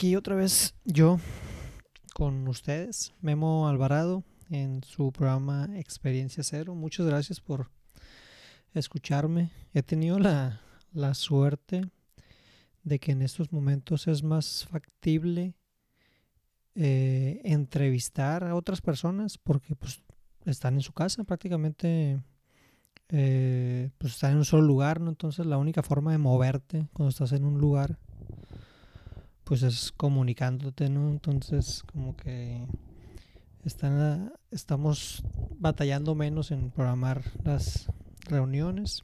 [0.00, 1.20] Aquí otra vez yo
[2.14, 6.74] con ustedes, Memo Alvarado, en su programa Experiencia Cero.
[6.74, 7.70] Muchas gracias por
[8.72, 9.50] escucharme.
[9.74, 10.62] He tenido la,
[10.94, 11.82] la suerte
[12.82, 15.52] de que en estos momentos es más factible
[16.74, 20.02] eh, entrevistar a otras personas porque pues
[20.46, 22.22] están en su casa prácticamente
[23.10, 25.10] eh, pues están en un solo lugar, ¿no?
[25.10, 27.98] Entonces la única forma de moverte cuando estás en un lugar
[29.50, 31.10] pues es comunicándote, ¿no?
[31.10, 32.64] Entonces como que
[33.64, 35.24] están, estamos
[35.58, 37.90] batallando menos en programar las
[38.28, 39.02] reuniones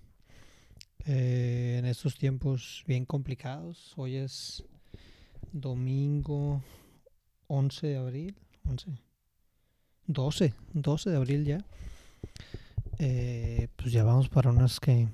[1.05, 3.93] eh, en estos tiempos bien complicados.
[3.97, 4.63] Hoy es
[5.51, 6.63] domingo
[7.49, 8.37] 11 de abril,
[8.67, 9.01] 11,
[10.07, 11.59] 12, 12 de abril ya.
[13.01, 15.09] Eh, pues ya vamos para unas que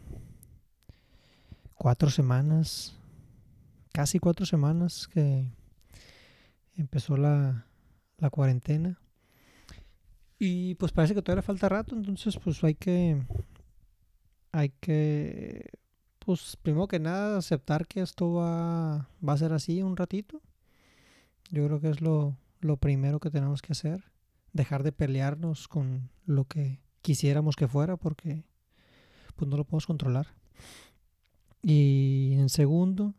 [1.74, 2.94] cuatro semanas,
[3.92, 5.46] casi cuatro semanas que
[6.76, 7.66] empezó la,
[8.18, 8.98] la cuarentena.
[10.38, 13.22] Y pues parece que todavía falta rato, entonces pues hay que,
[14.50, 15.70] hay que,
[16.18, 20.40] pues primero que nada aceptar que esto va, va a ser así un ratito.
[21.50, 24.04] Yo creo que es lo, lo primero que tenemos que hacer.
[24.52, 28.44] Dejar de pelearnos con lo que quisiéramos que fuera porque
[29.36, 30.28] pues no lo podemos controlar.
[31.62, 33.14] Y en segundo,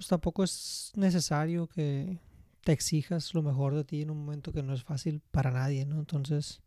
[0.00, 2.18] pues tampoco es necesario que
[2.64, 5.84] te exijas lo mejor de ti en un momento que no es fácil para nadie,
[5.84, 5.98] ¿no?
[5.98, 6.62] Entonces,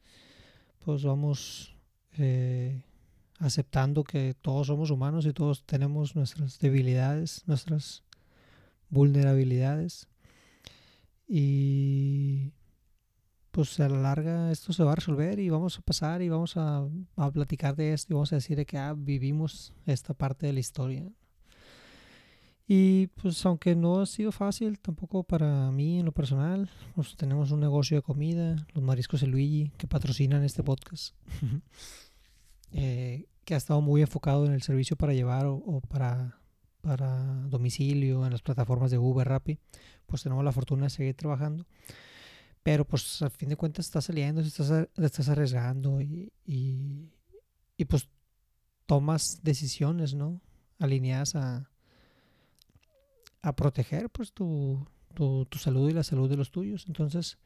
[0.85, 1.75] pues vamos
[2.19, 2.83] eh,
[3.39, 8.03] aceptando que todos somos humanos y todos tenemos nuestras debilidades, nuestras
[8.91, 10.07] vulnerabilidades.
[11.27, 12.51] Y
[13.49, 16.55] pues a la larga esto se va a resolver y vamos a pasar y vamos
[16.55, 20.53] a, a platicar de esto y vamos a decir que ah, vivimos esta parte de
[20.53, 21.11] la historia.
[22.67, 27.51] Y pues aunque no ha sido fácil tampoco para mí en lo personal, pues tenemos
[27.51, 31.13] un negocio de comida, los mariscos de Luigi, que patrocinan este podcast,
[32.71, 36.39] eh, que ha estado muy enfocado en el servicio para llevar o, o, para,
[36.81, 39.59] para domicilio, en las plataformas de Uber, Rappi,
[40.05, 41.65] pues tenemos la fortuna de seguir trabajando.
[42.63, 47.11] Pero pues al fin de cuentas estás saliendo, estás, estás arriesgando y, y,
[47.75, 48.07] y pues
[48.85, 50.39] tomas decisiones, ¿no?
[50.79, 51.72] Alineadas a,
[53.43, 54.83] a proteger pues tu,
[55.13, 56.85] tu, tu, salud y la salud de los tuyos.
[56.87, 57.37] Entonces,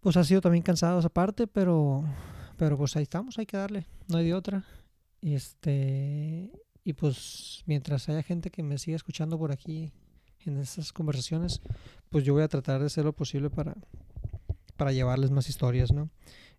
[0.00, 2.04] pues ha sido también cansado esa parte, pero,
[2.56, 4.64] pero pues ahí estamos, hay que darle, no hay de otra.
[5.20, 6.52] Y este,
[6.84, 9.90] y pues mientras haya gente que me siga escuchando por aquí
[10.44, 11.60] en estas conversaciones,
[12.10, 13.74] pues yo voy a tratar de hacer lo posible para,
[14.76, 16.10] para llevarles más historias, ¿no?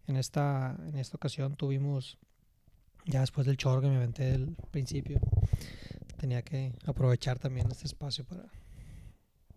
[0.07, 2.17] En esta, en esta ocasión tuvimos,
[3.05, 5.19] ya después del chorro que me aventé del principio,
[6.19, 8.45] tenía que aprovechar también este espacio para,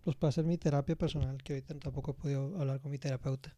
[0.03, 3.55] pues para hacer mi terapia personal, que ahorita tampoco he podido hablar con mi terapeuta.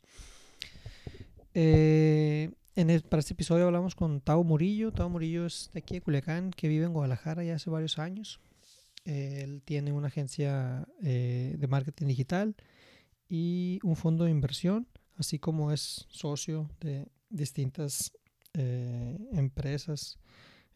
[1.54, 4.90] Eh, en el, para este episodio hablamos con Tavo Murillo.
[4.90, 8.40] Tavo Murillo es de aquí de Culiacán, que vive en Guadalajara ya hace varios años.
[9.04, 12.56] Él tiene una agencia eh, de marketing digital
[13.28, 18.12] y un fondo de inversión, así como es socio de distintas
[18.54, 20.18] eh, empresas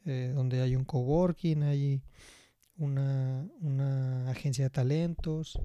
[0.08, 2.02] eh, donde hay un coworking, hay
[2.76, 5.60] una, una agencia de talentos,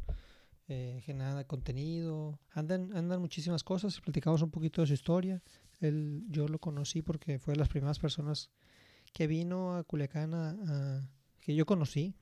[0.68, 5.42] eh, generada contenido, andan, andan muchísimas cosas, platicamos un poquito de su historia.
[5.80, 8.50] Él, yo lo conocí porque fue de las primeras personas
[9.14, 11.10] que vino a Culiacán a,
[11.40, 12.16] que yo conocí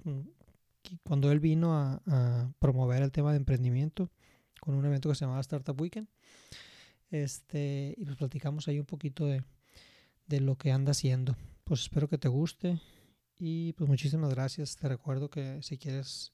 [1.04, 4.12] cuando él vino a, promover el tema de emprendimiento
[4.60, 6.08] con un evento que se llamaba Startup Weekend.
[7.10, 9.44] Este, y platicamos ahí un poquito de,
[10.28, 11.36] de lo que anda haciendo.
[11.72, 12.82] Pues espero que te guste
[13.40, 14.76] y pues muchísimas gracias.
[14.76, 16.34] Te recuerdo que si quieres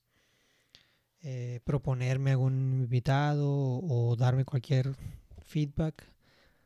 [1.22, 4.96] eh, proponerme algún invitado o, darme cualquier
[5.44, 6.12] feedback,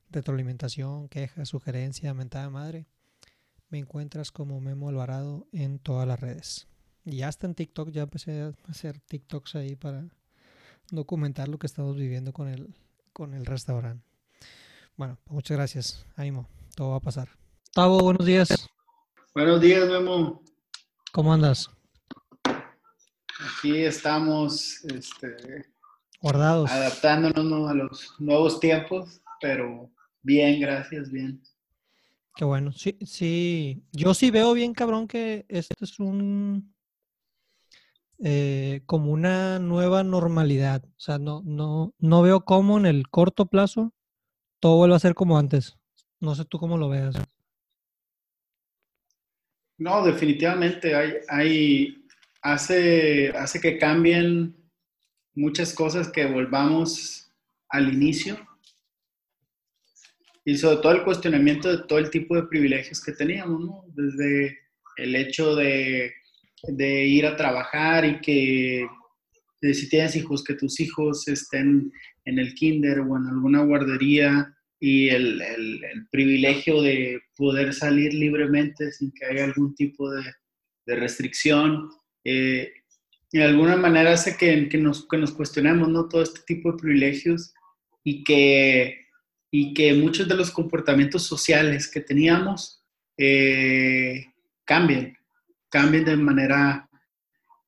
[0.09, 2.85] retroalimentación, queja, sugerencia, mentada madre,
[3.67, 6.69] me encuentras como Memo Alvarado en todas las redes.
[7.03, 10.07] Y hasta en TikTok ya empecé a hacer TikToks ahí para
[10.91, 12.73] documentar lo que estamos viviendo con el,
[13.11, 14.07] con el restaurante.
[14.95, 16.05] Bueno, pues muchas gracias.
[16.15, 17.40] Ánimo, todo va a pasar.
[17.73, 18.67] Tavo, buenos días.
[19.33, 20.43] Buenos días, Memo.
[21.13, 21.69] ¿Cómo andas?
[22.43, 25.71] Aquí estamos este,
[26.21, 26.69] guardados.
[26.69, 29.89] Adaptándonos a los nuevos tiempos, pero
[30.21, 31.41] bien, gracias, bien.
[32.35, 32.73] Qué bueno.
[32.73, 33.81] Sí, sí.
[33.93, 36.75] Yo sí veo bien, cabrón, que esto es un
[38.19, 40.83] eh, como una nueva normalidad.
[40.83, 43.93] O sea, no, no, no veo cómo en el corto plazo
[44.59, 45.77] todo vuelva a ser como antes.
[46.19, 47.15] No sé tú cómo lo veas.
[49.81, 52.05] No, definitivamente hay, hay
[52.43, 54.55] hace, hace que cambien
[55.33, 57.33] muchas cosas que volvamos
[57.67, 58.37] al inicio
[60.45, 63.85] y sobre todo el cuestionamiento de todo el tipo de privilegios que teníamos, ¿no?
[63.95, 64.59] Desde
[64.97, 66.13] el hecho de,
[66.61, 68.87] de ir a trabajar y que
[69.61, 71.91] si tienes hijos, que tus hijos estén
[72.25, 78.91] en el kinder o en alguna guardería y el, el, privilegio de poder salir libremente
[78.91, 80.23] sin que haya algún tipo de,
[80.87, 81.89] de restricción.
[82.23, 82.73] Eh,
[83.31, 86.09] de alguna manera hace que, que, nos, que nos cuestionemos ¿no?
[86.09, 87.53] todo este tipo de privilegios
[88.03, 89.05] y que,
[89.51, 92.83] y que muchos de los comportamientos sociales que teníamos
[93.17, 94.25] eh,
[94.65, 95.15] cambien,
[95.69, 96.89] cambien de manera,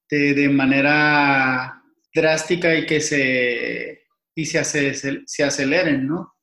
[0.10, 1.80] de, de manera
[2.12, 4.94] drástica y que se, y se, hace,
[5.28, 6.34] se, aceleren, ¿no?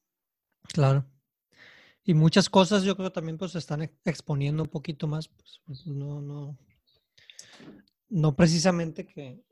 [0.73, 1.05] Claro.
[2.05, 5.87] Y muchas cosas yo creo también pues se están exponiendo un poquito más, pues, pues,
[5.87, 6.59] no, no,
[8.09, 9.45] no precisamente que,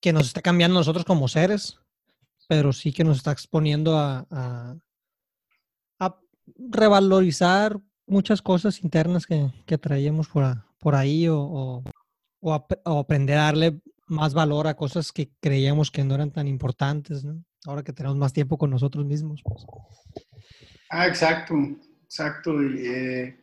[0.00, 1.78] que nos está cambiando nosotros como seres,
[2.46, 4.76] pero sí que nos está exponiendo a, a,
[6.56, 11.84] revalorizar muchas cosas internas que, que traíamos por, por ahí o, o,
[12.40, 17.24] o, aprender a darle más valor a cosas que creíamos que no eran tan importantes,
[17.24, 17.44] ¿no?
[17.66, 19.42] Ahora que tenemos más tiempo con nosotros mismos.
[19.44, 19.66] Pues.
[20.90, 21.54] Ah, exacto,
[22.04, 22.60] exacto.
[22.62, 23.36] Eh,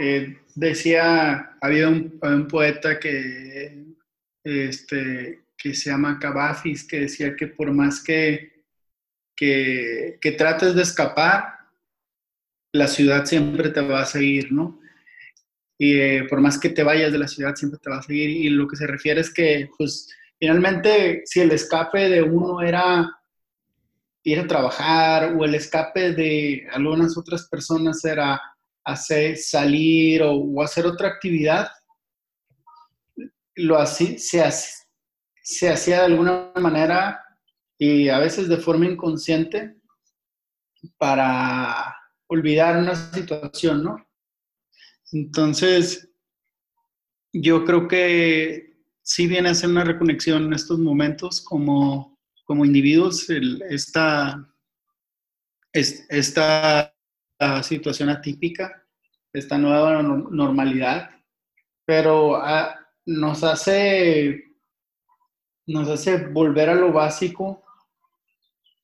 [0.00, 3.84] eh, decía, había un, poeta que,
[4.42, 8.64] este, que se llama Cavafis, que decía que por más que,
[9.36, 11.54] que, que trates de escapar,
[12.72, 14.80] la ciudad siempre te va a seguir, ¿no?
[15.78, 18.30] y eh, por más que te vayas de la ciudad, siempre te va a seguir.
[18.30, 20.08] Y lo que se refiere es que, pues,
[20.38, 23.10] finalmente, si el escape de uno era
[24.24, 28.40] ir a trabajar o el escape de algunas otras personas era
[28.82, 31.68] hacer, salir o, hacer otra actividad,
[33.56, 34.42] lo así, se,
[35.42, 37.20] se hacía de alguna manera
[37.78, 39.76] y a veces de forma inconsciente
[40.96, 41.94] para
[42.26, 44.06] olvidar una situación, ¿no?
[45.12, 46.10] Entonces,
[47.32, 52.13] yo creo que sí viene a ser una reconexión en estos momentos como,
[52.44, 53.26] como individuos,
[53.68, 54.48] esta,
[55.72, 56.94] esta
[57.62, 58.84] situación atípica,
[59.32, 61.10] esta nueva normalidad,
[61.84, 64.44] pero ah, nos hace
[65.66, 67.64] nos hace volver a lo básico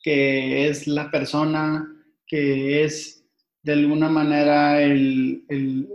[0.02, 1.86] que es la persona,
[2.26, 3.24] que es
[3.62, 5.44] de alguna manera el,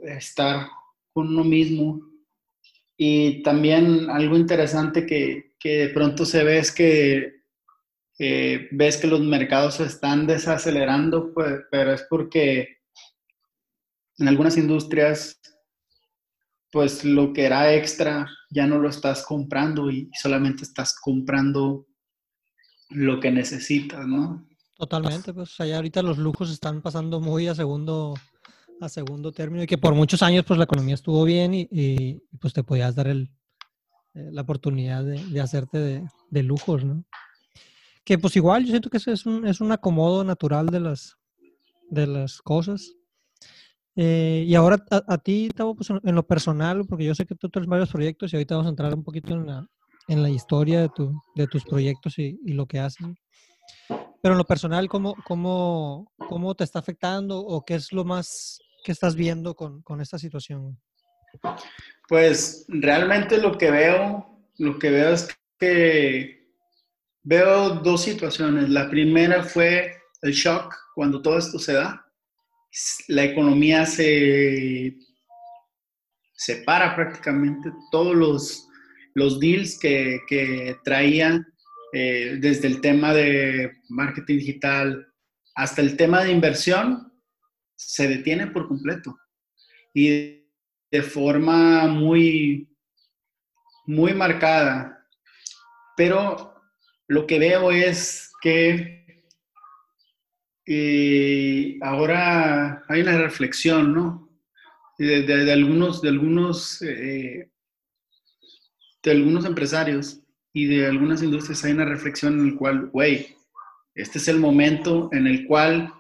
[0.04, 0.68] estar
[1.12, 2.02] con uno mismo.
[2.98, 7.35] Y también algo interesante que, de pronto se ve es que
[8.18, 12.78] ves que los mercados se están desacelerando, pues, pero es porque
[14.18, 15.40] en algunas industrias,
[16.72, 21.88] pues lo que era extra ya no lo estás comprando y solamente estás comprando
[22.90, 24.48] lo que necesitas, ¿no?
[24.78, 28.14] Totalmente, pues allá ahorita los lujos están pasando muy a segundo,
[28.82, 32.54] a segundo término y que por muchos años pues la economía estuvo bien y, pues
[32.54, 33.32] te podías dar el,
[34.14, 37.06] eh, la oportunidad de, hacerte de, lujos, ¿no?
[38.06, 41.18] Que pues igual yo siento que eso es un, es un acomodo natural de las,
[41.90, 42.94] de las cosas.
[43.96, 47.50] Eh, y ahora a, ti, Tavo, pues en, lo personal, porque yo sé que tú
[47.50, 49.68] tienes varios proyectos y ahorita vamos a entrar un poquito en la,
[50.08, 53.18] en la historia de, tu, de tus proyectos y, y lo que hacen.
[54.22, 58.60] Pero en lo personal, ¿cómo, cómo, cómo te está afectando o qué es lo más
[58.84, 60.80] que estás viendo con, con esta situación?
[62.08, 65.28] Pues realmente lo que veo, lo que veo es
[65.60, 66.45] que
[67.26, 68.70] veo dos situaciones.
[68.70, 72.06] La primera fue el shock cuando todo esto se da.
[73.08, 74.96] La economía se
[76.34, 78.68] separa prácticamente todos los,
[79.16, 81.46] los deals que, que traían
[81.94, 85.08] eh, desde el tema de marketing digital
[85.56, 87.14] hasta el tema de inversión,
[87.76, 89.18] se detiene por completo.
[89.94, 90.44] Y
[90.92, 92.70] de forma muy,
[93.86, 95.08] muy marcada.
[95.96, 96.55] Pero
[97.08, 99.06] lo que veo es que
[100.66, 104.30] eh, ahora hay una reflexión, ¿no?
[104.98, 107.50] De, algunos, de algunos, eh,
[109.04, 110.22] de algunos empresarios
[110.54, 113.36] y de algunas industrias hay una reflexión en el cual, güey,
[113.94, 115.94] este es el momento en el cual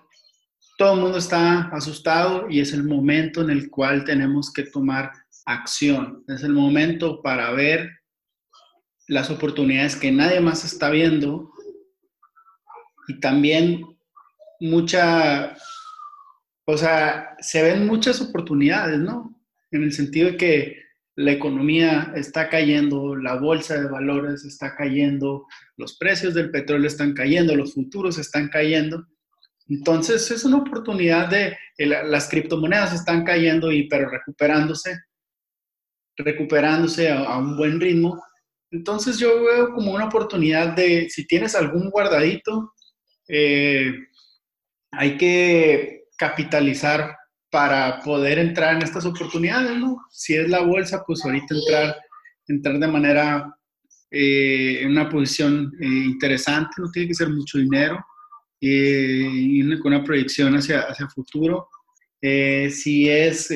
[0.77, 5.11] todo el mundo está asustado y es el momento en el cual tenemos que tomar
[5.45, 6.23] acción.
[6.27, 7.91] Es el momento para ver
[9.07, 11.51] las oportunidades que nadie más está viendo
[13.07, 13.83] y también
[14.59, 15.55] mucha,
[16.65, 19.39] o sea, se ven muchas oportunidades, ¿no?
[19.71, 20.85] En el sentido de que
[21.15, 25.45] la economía está cayendo, la bolsa de valores está cayendo,
[25.77, 29.05] los precios del petróleo están cayendo, los futuros están cayendo.
[29.67, 34.99] Entonces es una oportunidad de, las criptomonedas están cayendo y pero recuperándose,
[36.17, 38.21] recuperándose a, un buen ritmo.
[38.75, 42.73] Entonces yo veo como una oportunidad de, si tienes algún guardadito,
[43.29, 43.93] eh,
[44.91, 47.15] hay que capitalizar
[47.49, 49.97] para poder entrar en estas oportunidades, ¿no?
[50.11, 51.95] Si es la bolsa, pues ahorita entrar,
[52.47, 53.57] entrar de manera,
[54.11, 58.05] eh, en una posición eh, interesante, no tiene que ser mucho dinero,
[58.59, 61.69] eh, y con una proyección hacia, hacia futuro.
[62.21, 63.49] si es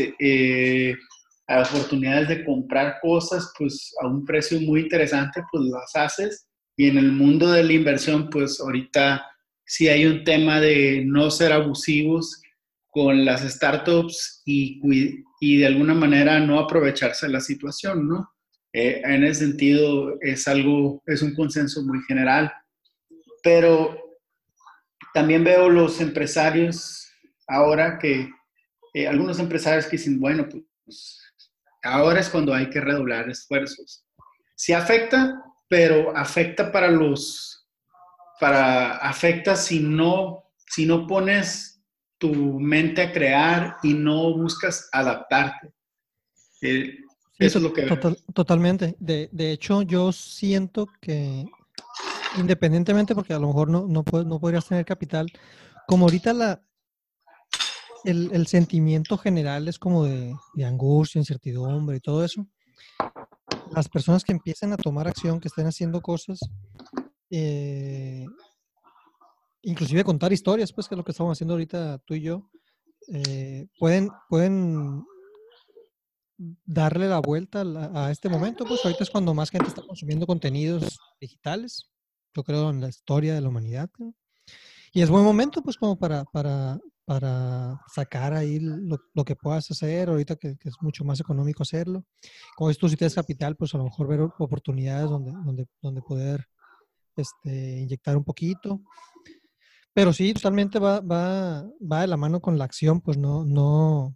[1.58, 6.48] oportunidades de comprar cosas, pues a un precio muy interesante, pues las haces.
[6.78, 9.26] Y en el mundo de la inversión, pues ahorita
[9.66, 12.42] si hay un tema de no ser abusivos
[12.90, 14.82] con las startups y,
[15.40, 18.30] y de alguna manera no aprovecharse la situación, ¿no?
[18.72, 22.52] Eh, en ese sentido es algo, es un consenso muy general.
[23.44, 23.98] Pero
[25.14, 27.12] también veo los empresarios
[27.48, 28.30] ahora que,
[28.94, 31.19] eh, algunos empresarios que dicen, bueno, pues
[31.84, 34.06] ahora es cuando hay que redoblar esfuerzos.
[34.56, 37.68] Sí afecta, pero afecta para los
[38.40, 41.82] para afecta si no, si no pones
[42.18, 45.74] tu mente a crear y no buscas adaptarte.
[46.62, 47.00] Eh,
[47.38, 47.84] eso es lo que...
[48.34, 48.96] totalmente.
[49.00, 51.46] De, de, hecho, yo siento que
[52.38, 55.32] independientemente, porque a lo mejor no, no, no podrías tener capital,
[55.88, 56.62] como ahorita la,
[58.04, 62.46] el, el sentimiento general es como de, de, angustia, incertidumbre y todo eso,
[63.74, 66.40] las personas que empiecen a tomar acción, que estén haciendo cosas,
[67.30, 68.26] eh,
[69.62, 72.50] inclusive contar historias, pues que es lo que estamos haciendo ahorita tú y yo,
[73.08, 75.04] eh, pueden, pueden
[76.66, 77.64] darle la vuelta
[77.94, 81.90] a, este momento, pues ahorita es cuando más gente está consumiendo contenidos digitales,
[82.34, 83.90] yo creo en la historia de la humanidad.
[84.92, 86.80] Y es buen momento, pues, como para, para,
[87.10, 91.64] para sacar ahí lo, lo que puedas hacer, ahorita que, que, es mucho más económico
[91.64, 92.06] hacerlo.
[92.56, 96.46] Como esto, si tienes capital, pues a lo mejor ver oportunidades donde, donde, donde poder
[97.16, 98.82] este, inyectar un poquito.
[99.92, 104.16] Pero sí, totalmente va, va, va de la mano con la acción, pues no, no,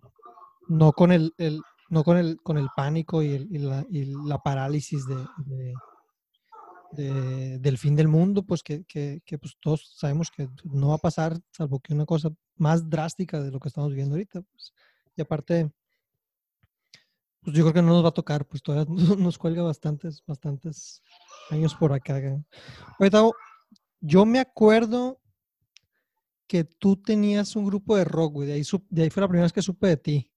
[0.70, 4.06] no con el, el no con el, con el pánico y, el, y, la, y
[4.06, 5.16] la, parálisis de,
[5.48, 5.74] de,
[6.94, 11.00] del fin del mundo, pues que, que, que, pues todos sabemos que no va a
[11.00, 14.42] pasar, salvo que una cosa más drástica de lo que estamos viviendo ahorita.
[14.42, 14.74] Pues.
[15.16, 15.72] Y aparte,
[17.42, 18.86] pues yo creo que no nos va a tocar, pues todavía
[19.18, 21.02] nos cuelga bastantes, bastantes
[21.50, 22.22] años por acá.
[23.00, 23.30] Ahorita,
[24.00, 25.20] yo me acuerdo
[26.48, 28.48] que tú tenías un grupo de rock, güey.
[28.48, 30.32] De ahí, de ahí fue la primera vez que supe de ti.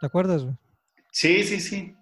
[0.00, 0.56] ¿Te acuerdas, güey?
[1.10, 1.94] Sí, sí, sí.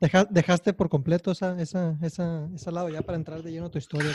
[0.00, 3.78] Dejaste por completo esa, esa, esa, ese lado ya para entrar de lleno a tu
[3.78, 4.12] historia.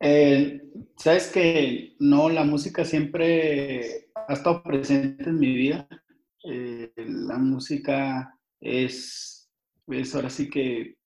[0.00, 0.62] Eh,
[0.96, 5.88] Sabes que no, la música siempre ha estado presente en mi vida.
[6.44, 9.48] Eh, la música es,
[9.86, 10.96] es ahora sí que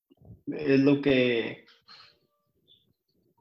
[0.46, 1.64] es lo que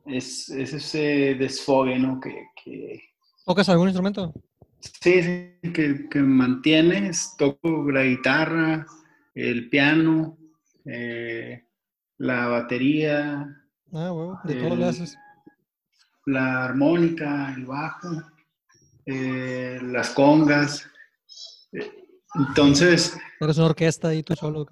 [0.06, 2.20] es, ese desfogue, ¿no?
[2.20, 3.02] Que, que...
[3.46, 4.34] ¿Tocas algún instrumento?
[4.80, 8.86] Sí, sí que, que mantienes, toco la guitarra,
[9.36, 10.39] el piano,
[10.92, 11.66] eh,
[12.18, 13.56] la batería.
[13.94, 15.16] Ah, bueno, de todo haces.
[16.26, 18.10] La armónica, el bajo,
[19.06, 20.90] eh, las congas.
[22.36, 23.18] Entonces.
[23.40, 24.66] ¿Eres una orquesta y tú solo?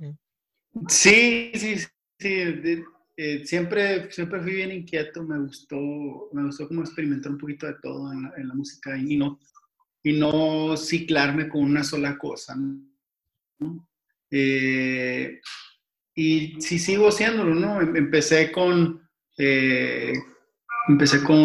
[0.87, 1.77] Sí, sí,
[2.19, 2.83] sí.
[3.19, 5.75] Eh, siempre, siempre fui bien inquieto, me gustó,
[6.33, 9.39] me gustó como experimentar un poquito de todo en la, música y no,
[10.03, 12.55] y no ciclarme con una sola cosa.
[14.29, 15.41] Eh,
[16.17, 17.79] y sí sigo haciéndolo, ¿no?
[17.79, 19.07] Em, empecé con,
[19.37, 20.13] eh,
[20.89, 21.41] empecé con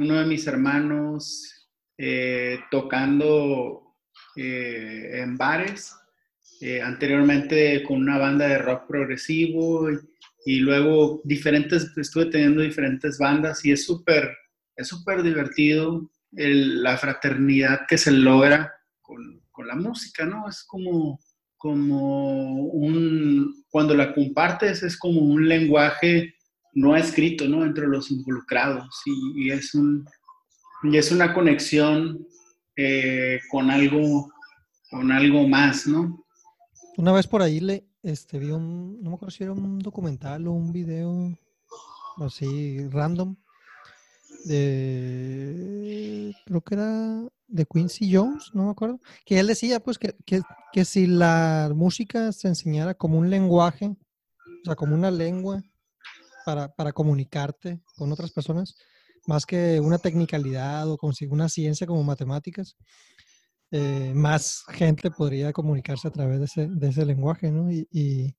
[0.00, 1.52] uno de mis hermanos
[2.70, 3.96] tocando
[4.36, 5.94] en bares,
[6.82, 9.90] anteriormente con una banda de rock progresivo.
[9.90, 9.98] Y,
[10.46, 14.30] y luego diferentes, estuve teniendo diferentes bandas y es súper,
[14.76, 20.48] es súper divertido la fraternidad que se logra con, con, la música, ¿no?
[20.48, 21.18] Es como,
[21.56, 26.34] como un, cuando la compartes es como un lenguaje
[26.74, 27.64] no escrito, ¿no?
[27.64, 29.02] Entre los involucrados
[29.34, 30.04] y, es, un,
[30.82, 32.26] y es una conexión
[32.76, 34.30] eh, con algo,
[34.90, 36.24] con algo más, ¿no?
[36.98, 40.46] Una vez por ahí le, este, vi un, no me acuerdo si era un documental
[40.46, 41.36] o un video
[42.18, 43.36] así random
[44.44, 50.14] de, creo que era de Quincy Jones, no me acuerdo, que él decía pues que,
[50.24, 55.62] que, que si la música se enseñara como un lenguaje, o sea, como una lengua
[56.44, 58.76] para, para comunicarte con otras personas,
[59.26, 62.76] más que una tecnicalidad o como una ciencia como matemáticas,
[63.72, 67.70] eh, más gente podría comunicarse a través de ese, de ese lenguaje, ¿no?
[67.70, 68.34] Y, y,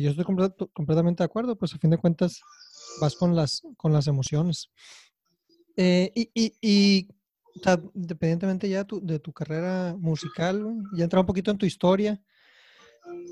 [0.00, 0.24] yo estoy
[0.72, 2.40] completamente de acuerdo, pues a fin de cuentas
[3.00, 4.70] vas con las, con las emociones.
[5.76, 7.08] Eh, y, y
[7.60, 11.66] o sea, independientemente ya tu, de tu carrera musical, ya entra un poquito en tu
[11.66, 12.20] historia,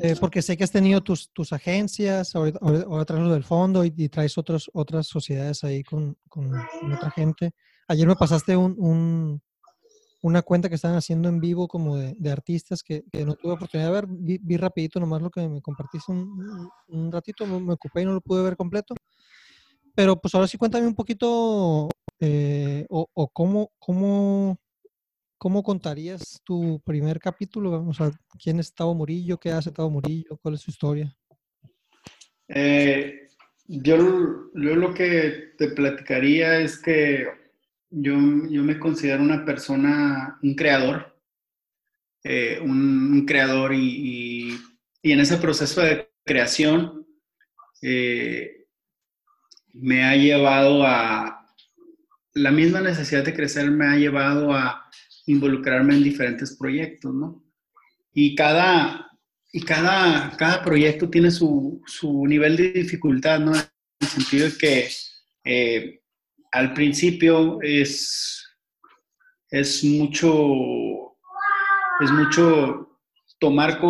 [0.01, 3.85] eh, porque sé que has tenido tus, tus agencias, ahora, ahora, traes lo del fondo
[3.85, 6.53] y, traes otros, otras sociedades ahí con, con,
[6.93, 7.53] otra gente.
[7.89, 9.43] Ayer me pasaste un, un,
[10.23, 13.95] una cuenta que estaban haciendo en vivo como de, artistas que, no tuve oportunidad de
[13.95, 14.07] ver.
[14.09, 18.13] Vi, vi, rapidito nomás lo que me compartiste un, un ratito, me, ocupé y no
[18.13, 18.95] lo pude ver completo.
[19.97, 21.89] Pero pues ahora sí cuéntame un poquito
[22.21, 24.61] eh, o, cómo, cómo,
[25.39, 27.83] cómo contarías tu primer capítulo.
[27.83, 29.39] O sea, ¿quién es Tavo Murillo?
[29.39, 30.39] ¿Qué hace Tavo Murillo?
[30.43, 31.17] ¿Cuál es su historia?
[32.47, 33.29] Eh,
[33.67, 33.97] yo,
[34.53, 37.29] lo que te platicaría es que
[37.89, 38.13] yo,
[38.51, 41.19] yo me considero una persona, un creador,
[42.23, 44.61] eh, un, un, creador y, y,
[45.01, 47.07] y, en ese proceso de creación
[47.81, 48.56] eh,
[49.81, 51.47] me ha llevado a,
[52.37, 54.91] la misma necesidad de crecer me ha llevado a
[55.25, 57.43] involucrarme en diferentes proyectos, ¿no?
[58.13, 59.11] Y cada,
[59.53, 63.55] y cada, cada proyecto tiene su, su nivel de dificultad, ¿no?
[63.55, 63.63] En
[64.01, 64.89] el sentido de que
[65.45, 66.01] eh,
[66.53, 68.45] al principio es,
[69.51, 71.17] es mucho,
[72.01, 72.99] es mucho
[73.39, 73.81] tomar,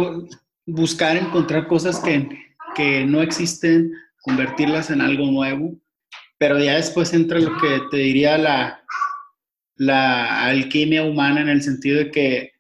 [0.67, 2.29] buscar encontrar cosas que,
[2.77, 3.93] que no existen,
[4.27, 5.79] convertirlas en algo nuevo,
[6.37, 8.85] pero ya después entra lo que te diría la,
[9.77, 12.51] la alquimia humana en el sentido de que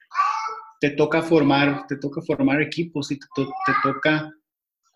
[0.80, 4.32] te toca formar, te toca formar equipos y te, to te toca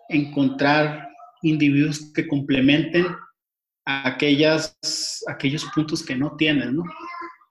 [0.09, 1.09] encontrar
[1.43, 3.07] individuos que complementen
[3.85, 4.77] aquellas,
[5.29, 6.85] aquellos puntos que no tienes, ¿no?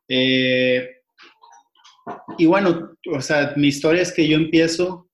[0.07, 0.89] Eh,
[2.37, 5.09] y bueno, o sea, mi historia es que yo empiezo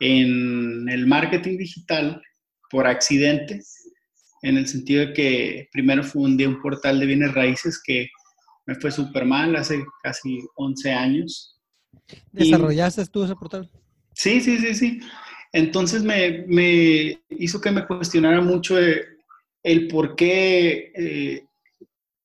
[0.00, 2.22] en el marketing digital
[2.70, 3.60] por accidente,
[4.42, 8.08] en el sentido de que primero fundé un portal de bienes raíces que
[8.66, 11.58] me fue súper mal hace casi 11 años.
[12.32, 13.70] ¿Desarrollaste y, tú ese portal?
[14.14, 15.00] Sí, sí, sí, sí.
[15.52, 18.76] Entonces me, me hizo que me cuestionara mucho
[19.62, 21.46] el por qué eh,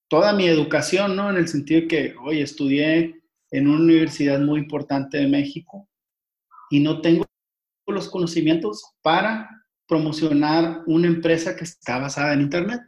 [0.10, 1.30] toda mi educación, ¿no?
[1.30, 5.88] En el sentido de que, oye, estudié en una universidad muy importante de México
[6.70, 7.26] y no tengo
[7.88, 9.50] los conocimientos para
[9.94, 12.82] promocionar una empresa que está basada en Internet.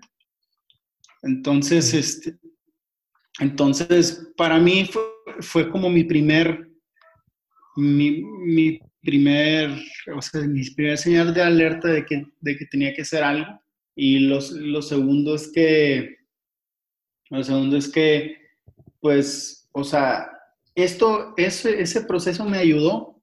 [1.22, 2.36] Entonces, este,
[3.40, 5.04] entonces para mí fue,
[5.42, 6.68] fue como mi primer,
[7.76, 9.70] mi, mi, primer,
[10.16, 13.62] o sea, mi primer señal de alerta de que, de que tenía que hacer algo.
[13.96, 16.18] Y los, lo segundo es que,
[17.30, 18.36] lo segundo es que,
[19.00, 20.32] pues, o sea,
[20.74, 23.22] esto, ese, ese proceso me ayudó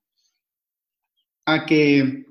[1.47, 2.27] a que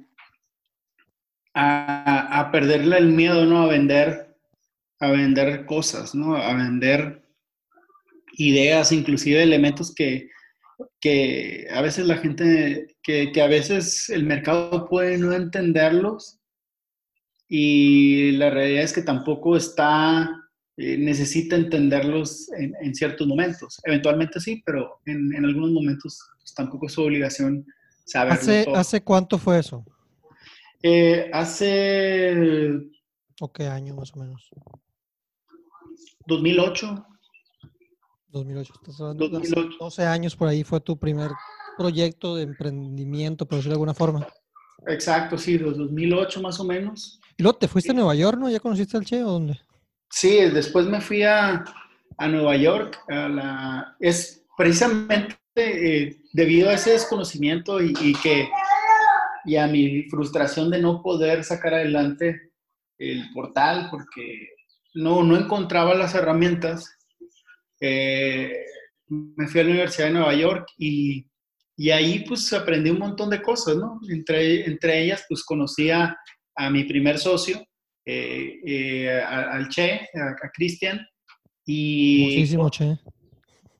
[1.54, 3.64] a, a, perderle el miedo, ¿no?
[3.64, 4.36] A vender,
[5.00, 6.36] a vender cosas, ¿no?
[6.36, 7.22] A vender
[8.34, 10.30] ideas, inclusive elementos que,
[11.00, 16.40] que a veces la gente, que, que, a veces el mercado puede no entenderlos
[17.48, 20.30] y la realidad es que tampoco está,
[20.78, 23.80] eh, necesita entenderlos en, en, ciertos momentos.
[23.84, 27.66] Eventualmente sí, pero en, en algunos momentos pues, tampoco es su obligación
[28.06, 28.76] saberlo ¿Hace, todo.
[28.76, 29.86] ¿Hace cuánto fue eso?
[30.84, 32.78] Eh, hace...
[33.40, 34.50] ¿O qué año más o menos?
[36.28, 37.06] 2008.
[38.30, 38.74] 2008.
[38.76, 39.70] Estás hablando 2008.
[39.70, 41.32] De 12 años por ahí fue tu primer
[41.78, 44.28] proyecto de emprendimiento, por decirlo de alguna forma.
[44.88, 47.20] Exacto, sí, 2008 más o menos.
[47.38, 47.96] ¿Y luego te fuiste sí.
[47.96, 48.50] a Nueva York, no?
[48.50, 49.60] ¿Ya conociste al Che o dónde?
[50.10, 51.64] Sí, después me fui a,
[52.18, 53.00] a Nueva York.
[53.10, 58.50] A la, es precisamente eh, debido a ese desconocimiento y, y que
[59.46, 62.52] y a mi frustración de no poder sacar adelante
[62.98, 64.50] el portal porque
[64.94, 66.98] no, no encontraba las herramientas.
[67.80, 68.66] Eh,
[69.08, 71.26] me fui a la Universidad de Nueva York y,
[71.76, 74.00] y, ahí pues aprendí un montón de cosas, ¿no?
[74.10, 76.16] Entre, entre ellas pues conocí a,
[76.56, 77.66] a mi primer socio,
[78.06, 81.06] eh, eh, al Che, a, a Cristian.
[81.66, 82.98] Y, Muchísimo Che.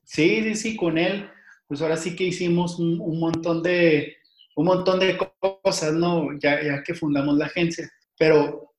[0.04, 1.30] Sí, sí, sí, con él,
[1.66, 4.16] pues ahora sí que hicimos un, un montón de,
[4.56, 5.18] un montón de
[5.62, 6.28] cosas, ¿no?
[6.38, 7.90] Ya, ya que fundamos la agencia.
[8.18, 8.74] Pero,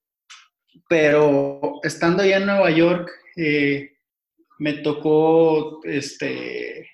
[0.88, 3.92] pero estando allá en Nueva York, eh,
[4.60, 6.88] me tocó este,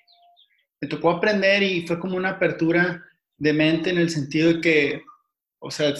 [0.80, 3.04] me tocó aprender y fue como una apertura
[3.36, 5.02] de mente en el sentido de que,
[5.58, 5.92] o sea,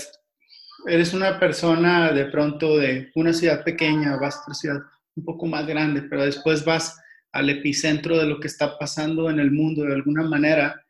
[0.86, 4.80] eres una persona de pronto de una ciudad pequeña, vas a otra ciudad
[5.16, 6.98] un poco más grande, pero después vas
[7.32, 10.82] al epicentro de lo que está pasando en el mundo de alguna manera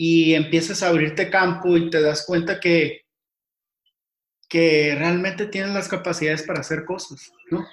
[0.00, 3.02] y empiezas a abrirte campo y te das cuenta que,
[4.48, 7.66] que realmente tienes las capacidades para hacer cosas, ¿no?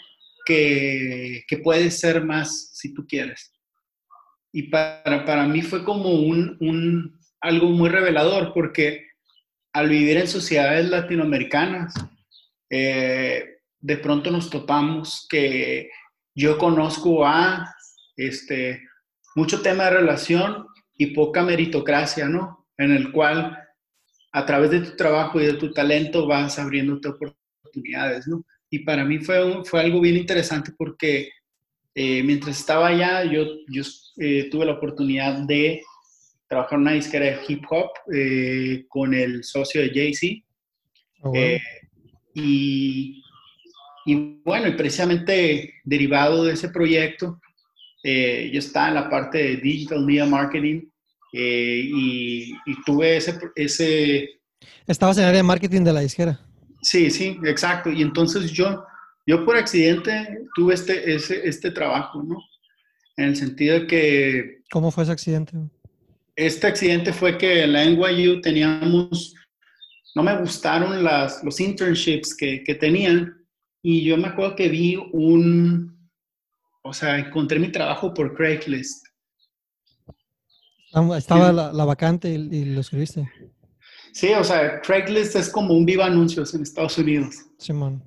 [0.43, 3.53] Que, que puedes ser más si tú quieres.
[4.51, 9.05] Y para, para mí fue como un, un, algo muy revelador porque
[9.71, 11.93] al vivir en sociedades latinoamericanas,
[12.71, 15.91] eh, de pronto nos topamos que
[16.33, 17.71] yo conozco a
[18.17, 18.81] este,
[19.35, 20.65] mucho tema de relación
[20.97, 22.67] y poca meritocracia, ¿no?
[22.77, 23.57] En el cual
[24.31, 28.45] a través de tu trabajo y de tu talento vas abriéndote oportunidades, ¿no?
[28.69, 31.29] Y para mí fue, fue algo bien interesante porque
[31.93, 33.83] eh, mientras estaba allá, yo, yo
[34.17, 35.81] eh, tuve la oportunidad de
[36.47, 40.43] trabajar en una disquera de hip hop eh, con el socio de Jay-Z.
[41.21, 41.33] Oh,
[42.33, 43.23] y,
[44.05, 47.39] y, bueno, y precisamente derivado de ese proyecto,
[48.05, 50.81] yo estaba en la parte de Digital Media Marketing
[51.33, 54.39] y, y, tuve ese, ese...
[54.87, 56.39] Estabas en el área de marketing de la disquera.
[56.81, 57.89] Sí, sí, exacto.
[57.89, 58.85] Y entonces yo
[59.27, 62.37] yo por accidente tuve este, ese, este trabajo, ¿no?
[63.17, 64.57] En el sentido de que...
[64.71, 65.57] ¿Cómo fue ese accidente?
[66.35, 69.33] Este accidente fue que en la NYU teníamos,
[70.13, 73.45] no me gustaron las, los internships que, que tenían
[73.81, 75.94] y yo me acuerdo que vi un,
[76.85, 79.05] o sea, encontré mi trabajo por Craigslist.
[81.17, 83.29] Estaba la, la, vacante y, y, lo escribiste.
[84.13, 87.35] Sí, o sea, Craigslist es como un viva anuncios en Estados Unidos.
[87.57, 88.01] Simón.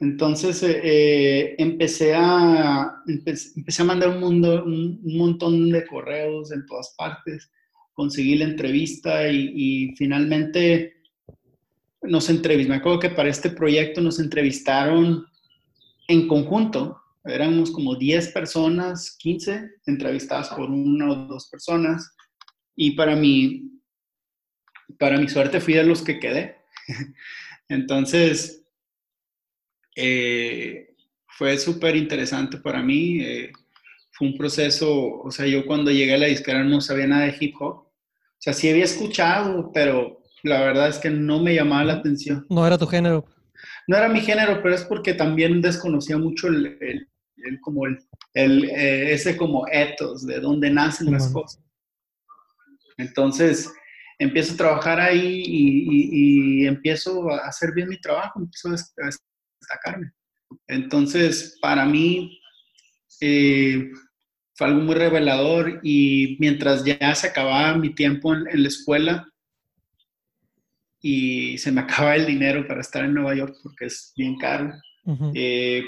[0.00, 6.64] Entonces eh, eh, empecé, a, empecé, a mandar un, mundo, un, montón de correos en
[6.66, 7.50] todas partes,
[7.94, 10.94] conseguí la entrevista y, finalmente
[12.02, 12.76] nos entrevistamos.
[12.76, 15.26] Me acuerdo que para este proyecto nos entrevistaron
[16.06, 16.97] en conjunto.
[17.24, 22.14] Éramos como 10 personas, 15 entrevistadas por una o dos personas.
[22.74, 23.80] Y para mi,
[24.98, 26.56] para mi suerte fui de los que quedé.
[27.68, 28.64] Entonces,
[29.96, 30.94] eh,
[31.26, 33.20] fue súper interesante para mí.
[33.20, 33.52] Eh,
[34.12, 37.36] fue un proceso, o sea, yo cuando llegué a la disquera no sabía nada de
[37.38, 37.74] hip hop.
[37.76, 42.46] O sea, sí había escuchado, pero la verdad es que no me llamaba la atención.
[42.48, 43.24] No era tu género.
[43.86, 47.98] No era mi género, pero es porque también desconocía mucho el, el, como el,
[48.34, 51.62] el eh, ese como ethos, de dónde nacen las cosas.
[52.96, 53.72] Entonces,
[54.18, 59.10] empiezo a trabajar ahí y, y, empiezo a hacer bien mi trabajo, empiezo a,
[59.60, 60.12] sacarme.
[60.66, 62.40] Entonces, para mí
[63.20, 63.90] eh,
[64.54, 69.28] fue algo muy revelador y mientras ya se acababa mi tiempo en, la escuela
[71.00, 74.72] y se me acaba el dinero para estar en Nueva York porque es bien caro,
[75.34, 75.82] eh,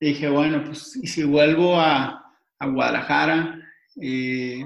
[0.00, 2.24] dije, bueno, pues y si vuelvo a,
[2.58, 3.60] a Guadalajara,
[4.00, 4.64] eh,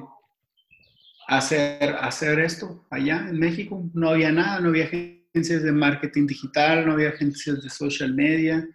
[1.27, 3.91] hacer, hacer esto allá en México.
[3.95, 8.67] No había nada, no había agencias de marketing digital, no había agencias de social media.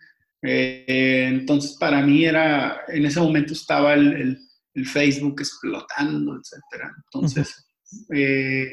[0.42, 6.84] Eh, entonces, para mí era, en ese momento estaba el, el, Facebook explotando, etc.
[7.06, 7.68] Entonces,
[8.14, 8.72] eh,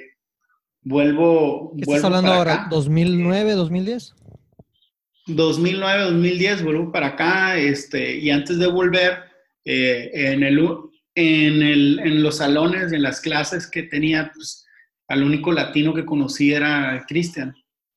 [0.84, 1.72] vuelvo.
[1.76, 2.68] ¿Qué estás hablando ahora?
[2.70, 4.14] ¿2009, 2010?
[5.26, 9.18] 2009, 2010, vuelvo para acá, este, y antes de volver,
[9.64, 10.60] eh, en, el,
[11.14, 14.66] en, el, en los salones, en las clases que tenía, pues,
[15.08, 17.54] al único latino que conocí era Cristian.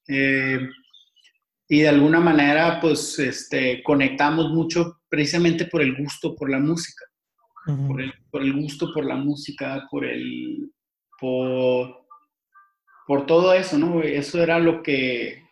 [0.08, 0.70] Eh,
[1.68, 7.04] y de alguna manera, pues, este, conectamos mucho precisamente por el gusto por la música.
[7.66, 10.72] por, el, por, el, gusto por la música, por el...
[11.20, 12.07] Por,
[13.08, 14.04] por todo eso, ¿no?
[14.04, 15.44] Eso era lo que...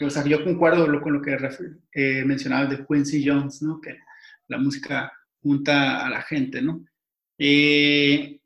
[0.00, 1.38] O sea, yo concuerdo con lo que
[1.92, 3.80] eh, mencionabas de Quincy Jones, ¿no?
[3.80, 3.98] Que
[4.48, 6.84] la música junta a la gente, ¿no?
[7.38, 8.40] Eh,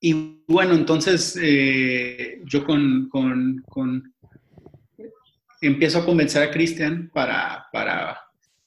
[0.00, 4.14] y bueno, entonces eh, yo con, con, con
[5.60, 8.18] empiezo a convencer a Cristian para, para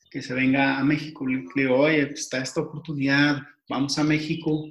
[0.09, 1.27] que se venga a México.
[1.27, 4.69] Le, digo, oye, pues, está esta oportunidad, vamos a México.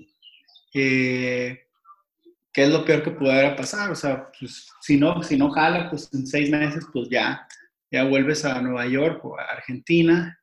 [0.73, 1.64] Eh,
[2.55, 3.91] ¿Qué es lo peor que pudiera pasar?
[3.91, 7.47] O sea, pues, si no, si no jala, pues en seis meses, pues ya,
[7.91, 10.39] ya vuelves a Nueva York o a Argentina.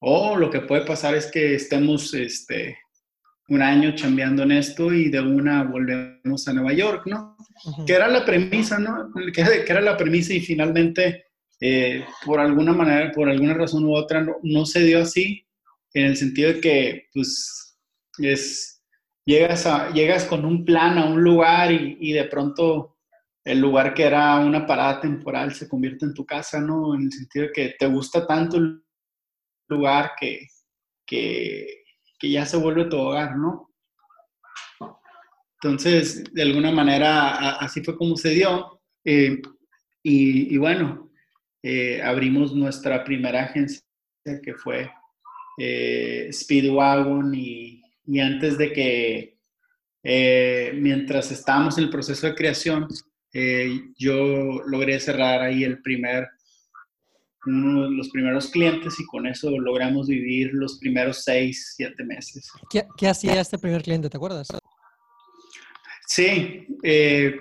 [0.00, 2.76] O lo que puede pasar es que estemos este,
[3.48, 7.36] un año chambeando en esto y de una volvemos a Nueva York, ¿no?
[7.86, 9.10] Que era la premisa, ¿no?
[9.32, 11.26] Que, era la premisa y finalmente,
[11.60, 15.46] eh, por alguna manera, por alguna razón u otra, no, se dio así,
[15.94, 17.78] en el sentido de que, pues,
[18.18, 18.73] es,
[19.24, 22.96] llegas, a, llegas con un plan a un lugar y, de pronto
[23.44, 26.94] el lugar que era una parada temporal se convierte en tu casa, ¿no?
[26.94, 28.82] En el sentido de que te gusta tanto el
[29.68, 30.46] lugar que,
[31.06, 31.84] que,
[32.22, 33.70] ya se vuelve tu hogar, ¿no?
[35.62, 38.80] Entonces, de alguna manera, así fue como se dio.
[39.04, 39.40] Eh,
[40.02, 41.10] y, bueno,
[41.62, 43.82] eh, abrimos nuestra primera agencia
[44.42, 44.90] que fue
[45.58, 49.38] eh, Speedwagon y, y, antes de que,
[50.74, 52.88] mientras estábamos en el proceso de creación,
[53.98, 56.28] yo logré cerrar ahí el primer
[57.46, 62.50] uno de los primeros clientes y con eso logramos vivir los primeros seis, siete meses.
[62.70, 64.48] ¿Qué, qué hacía este primer cliente, te acuerdas?
[66.06, 67.34] Sí, eh,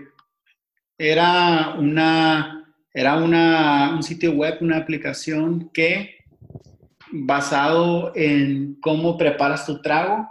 [0.98, 6.18] era, una, era una, un sitio web, una aplicación que
[7.12, 10.28] basado en cómo preparas tu trago,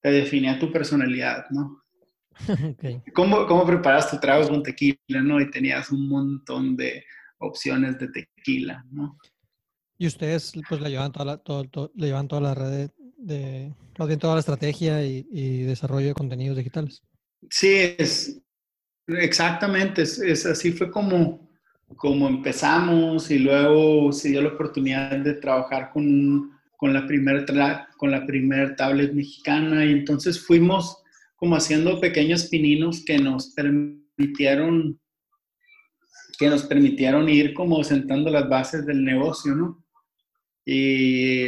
[0.00, 1.82] te definía tu personalidad, ¿no?
[2.74, 3.02] Okay.
[3.14, 5.40] ¿Cómo, ¿Cómo preparas tu trago con tequila, no?
[5.40, 7.02] Y tenías un montón de
[7.38, 9.18] opciones de tequila, ¿no?
[9.98, 14.08] Y ustedes pues le llevan toda la, todo, le llevan toda la red de, más
[14.08, 17.02] bien toda la estrategia y, desarrollo de contenidos digitales.
[17.50, 18.42] Sí, es
[19.08, 21.48] exactamente, es, así fue como,
[21.96, 28.10] como empezamos y luego se dio la oportunidad de trabajar con, con la primera con
[28.10, 31.02] la primer tablet mexicana y entonces fuimos
[31.36, 35.00] como haciendo pequeños pininos que nos permitieron
[36.38, 39.82] que nos permitieron ir como sentando las bases del negocio, ¿no?
[40.66, 41.46] Y,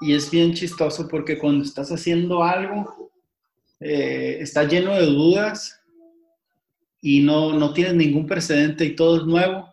[0.00, 3.12] y es bien chistoso porque cuando estás haciendo algo,
[3.80, 5.82] eh, está lleno de dudas
[7.00, 9.70] y no, no tienes ningún precedente y todo es nuevo,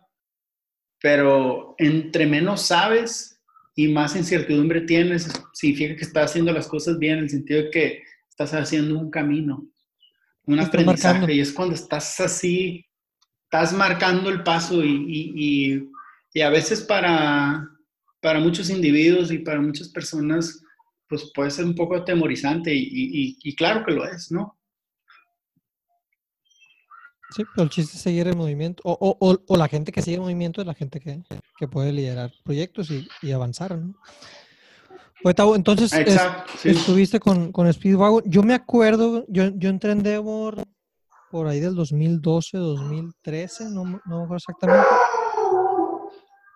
[1.00, 3.33] pero entre menos sabes
[3.74, 7.70] y más incertidumbre tienes, significa que estás haciendo las cosas bien en el sentido de
[7.70, 9.66] que estás haciendo un camino,
[10.46, 11.34] un aprendizaje.
[11.34, 12.86] Y es cuando estás así
[13.54, 15.88] estás marcando el paso y,
[16.42, 17.68] a veces para,
[18.20, 20.60] para muchos individuos y para muchas personas,
[21.08, 24.58] pues puede ser un poco atemorizante y, claro que lo es, ¿no?
[27.34, 30.60] Sí, pero el chiste es seguir el movimiento, o, la gente que sigue el movimiento
[30.60, 31.22] es la gente que,
[31.66, 33.94] puede liderar proyectos y, avanzar, ¿no?
[35.22, 35.90] Pues, entonces
[36.62, 38.22] estuviste con, con Speedwagon.
[38.26, 40.62] Yo me acuerdo, yo, yo entré en Devor
[41.30, 44.86] por ahí del 2012, 2013, no, no me acuerdo exactamente.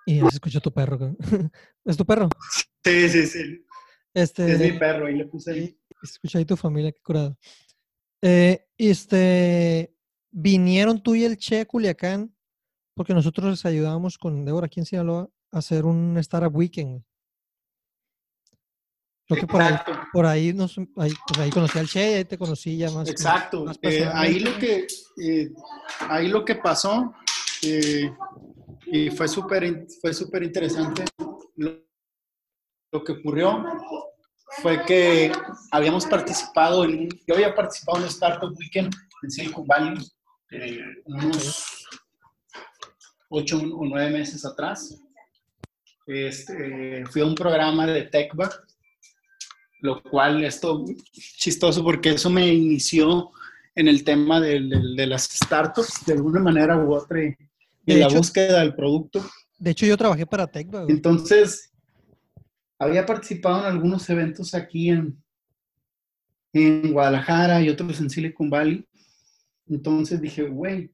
[0.06, 1.16] Y se escucha tu perro.
[1.84, 2.28] ¿Es tu perro?
[2.84, 3.66] Sí, sí, sí.
[4.14, 5.78] Este, es mi perro, ahí le puse ahí.
[6.02, 7.36] Escucha ahí tu familia, qué curado.
[8.22, 9.97] Eh, este,
[10.30, 12.34] vinieron tú y el Che Culiacán,
[12.94, 17.02] porque nosotros les ayudábamos con Débora aquí en Sinaloa a hacer un Startup Weekend.
[19.26, 19.74] Creo que por ahí,
[20.12, 23.08] por ahí, nos, ahí, pues ahí conocí al Che, ahí te conocí ya más.
[23.08, 23.66] Exacto.
[23.82, 24.86] Eh, ahí, lo que,
[25.22, 25.50] eh,
[26.08, 27.14] ahí lo que pasó,
[27.62, 28.10] eh,
[28.86, 31.04] y fue súper fue super interesante,
[31.56, 31.84] lo,
[33.04, 33.64] que ocurrió
[34.62, 35.30] fue que
[35.72, 39.98] habíamos participado, en, yo había participado en un Startup Weekend en Silicon Valley
[41.04, 41.86] unos
[43.28, 45.00] ocho o nueve meses atrás.
[46.06, 48.68] Este, fui a un programa de TechBack
[49.80, 53.30] lo cual esto chistoso porque eso me inició
[53.74, 54.60] en el tema de,
[55.06, 57.36] las startups de alguna manera u otra y
[57.86, 59.24] de, la búsqueda del producto.
[59.56, 60.84] De hecho, yo trabajé para Tecba.
[60.88, 61.72] Entonces,
[62.78, 65.22] había participado en algunos eventos aquí en,
[66.52, 68.84] en Guadalajara y otros en Silicon Valley.
[69.68, 70.92] Entonces dije, güey,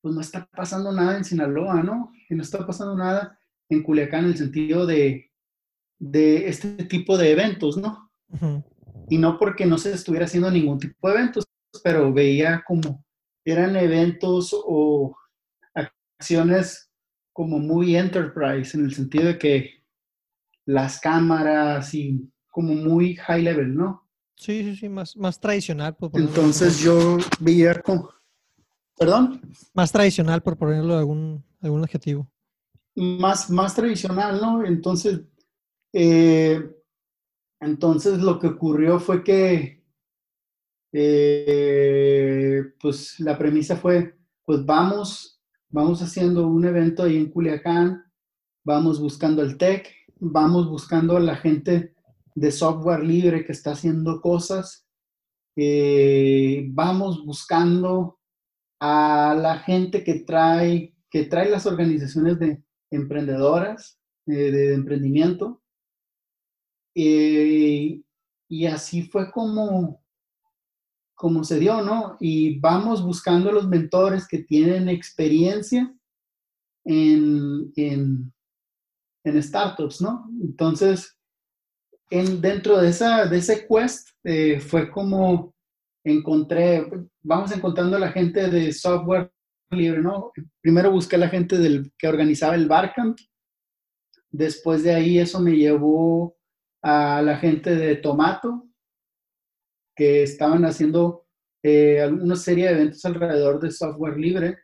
[0.00, 2.12] pues no está pasando nada en Sinaloa, ¿no?
[2.28, 5.30] Y no está pasando nada en Culiacán en el sentido de,
[5.98, 8.10] de este tipo de eventos, ¿no?
[9.08, 11.44] Y no porque no se estuviera haciendo ningún tipo de eventos,
[11.82, 13.04] pero veía como
[13.44, 15.16] eran eventos o
[15.74, 16.90] acciones
[17.32, 19.84] como muy enterprise, en el sentido de que
[20.66, 24.09] las cámaras y como muy high level, ¿no?
[24.40, 25.94] Sí, sí, sí, más, más tradicional.
[26.14, 27.82] Entonces yo veía.
[28.96, 29.38] ¿Perdón?
[29.74, 32.26] Más tradicional, por ponerlo algún, algún adjetivo.
[32.94, 34.64] Más, más tradicional, ¿no?
[34.64, 35.20] Entonces,
[35.92, 36.74] eh,
[37.60, 39.84] entonces lo que ocurrió fue que,
[40.92, 48.10] eh, pues la premisa fue, pues vamos, vamos haciendo un evento ahí en Culiacán,
[48.64, 49.86] vamos buscando el tech,
[50.18, 51.94] vamos buscando a la gente
[52.40, 54.88] de software libre que está haciendo cosas,
[55.56, 58.18] eh, vamos buscando
[58.80, 65.62] a la gente que trae, que trae las organizaciones de emprendedoras, eh, de emprendimiento,
[66.94, 68.00] eh,
[68.48, 70.02] y así fue como,
[71.14, 72.16] como se dio, ¿no?
[72.20, 75.94] Y vamos buscando los mentores que tienen experiencia
[76.86, 78.32] en, en,
[79.24, 80.26] en startups, ¿no?
[80.42, 81.19] Entonces,
[82.10, 85.54] en, dentro de, esa, de ese quest eh, fue como
[86.04, 86.86] encontré,
[87.22, 89.30] vamos encontrando a la gente de software
[89.70, 90.32] libre, ¿no?
[90.60, 93.18] Primero busqué a la gente del, que organizaba el Barcamp,
[94.30, 96.36] después de ahí eso me llevó
[96.82, 98.66] a la gente de Tomato,
[99.94, 101.26] que estaban haciendo
[101.62, 104.58] eh, una serie de eventos alrededor de software libre,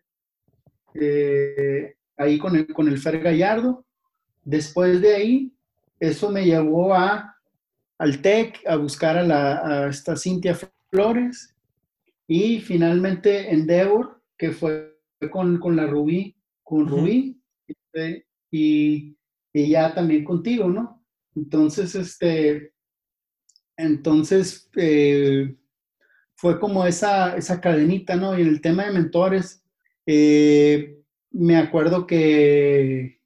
[0.95, 3.85] eh, ahí con el, con el Fer Gallardo.
[4.43, 5.53] Después de ahí,
[6.01, 7.36] eso me llevó a,
[7.99, 10.57] al TEC, a buscar a, la, a esta Cintia
[10.91, 11.55] Flores
[12.27, 14.99] y finalmente Endeavor, que fue
[15.31, 19.17] con, con la Rubí, con Rubí, este, y,
[19.53, 21.05] y, ya también contigo, ¿no?
[21.35, 22.73] Entonces, este,
[23.77, 25.55] entonces eh,
[26.35, 28.39] fue como esa, esa cadenita, ¿no?
[28.39, 29.63] Y en el tema de mentores,
[30.07, 30.99] eh,
[31.31, 33.21] me acuerdo que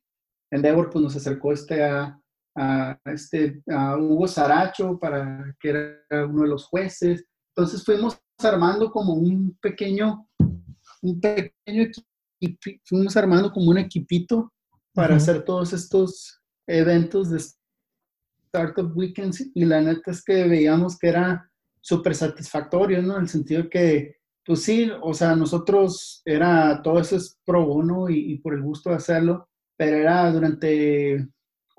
[0.50, 2.19] Endeavor pues, nos acercó este a,
[2.56, 7.24] a, este, a Hugo Saracho, para, que era uno de los jueces.
[7.54, 10.28] Entonces fuimos armando como un pequeño,
[11.02, 12.06] un pequeño equipo,
[12.84, 14.52] fuimos armando como un equipito
[14.94, 17.38] para hacer todos estos eventos de
[18.46, 23.16] Startup Weekends y la neta es que veíamos que era súper satisfactorio, ¿no?
[23.16, 28.08] En el sentido que, pues sí, o sea, nosotros era, todo eso es pro bono
[28.08, 31.28] y, y por el gusto de hacerlo, pero era durante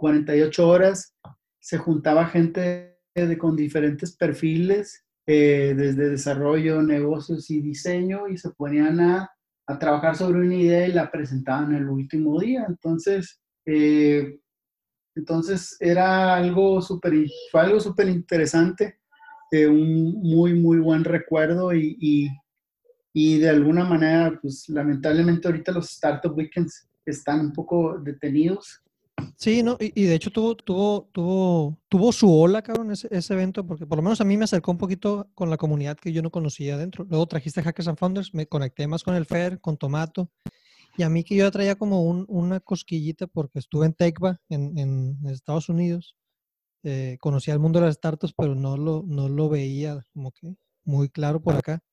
[0.02, 1.16] 48 horas,
[1.60, 2.98] se juntaba gente
[3.38, 9.30] con diferentes perfiles eh, desde desarrollo, negocios y diseño y se ponían a,
[9.68, 12.66] a, trabajar sobre una idea y la presentaban el último día.
[12.68, 14.40] Entonces, eh,
[15.16, 17.14] entonces era algo súper,
[17.52, 18.98] fue algo súper interesante,
[19.52, 22.30] eh, un muy, muy buen recuerdo y, y,
[23.14, 28.82] y, de alguna manera, pues lamentablemente ahorita los Startup Weekends están un poco detenidos,
[29.38, 33.66] Sí, no, y, de hecho tuvo, tuvo, tuvo, tuvo su ola, cabrón, ese, ese, evento,
[33.66, 36.22] porque por lo menos a mí me acercó un poquito con la comunidad que yo
[36.22, 37.06] no conocía adentro.
[37.10, 40.30] Luego trajiste Hackers and Founders, me conecté más con el Fer, con Tomato,
[40.98, 44.78] y a mí que yo traía como un, una cosquillita porque estuve en Tecva, en,
[44.78, 46.16] en Estados Unidos.
[46.84, 50.56] Eh, conocía el mundo de las startups, pero no lo, no lo veía como que
[50.84, 51.84] muy claro por acá.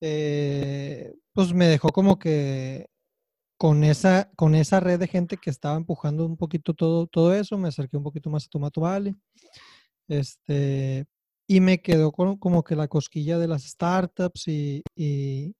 [0.00, 2.86] Eh, pues me dejó como que
[3.58, 7.58] con esa, con esa red de gente que estaba empujando un poquito todo, todo eso,
[7.58, 9.16] me acerqué un poquito más a Tomato Valley.
[10.06, 11.06] Este,
[11.46, 15.54] y me quedó como que la cosquilla de las startups y, y,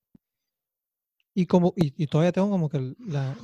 [1.46, 3.36] como, y, todavía tengo como que la,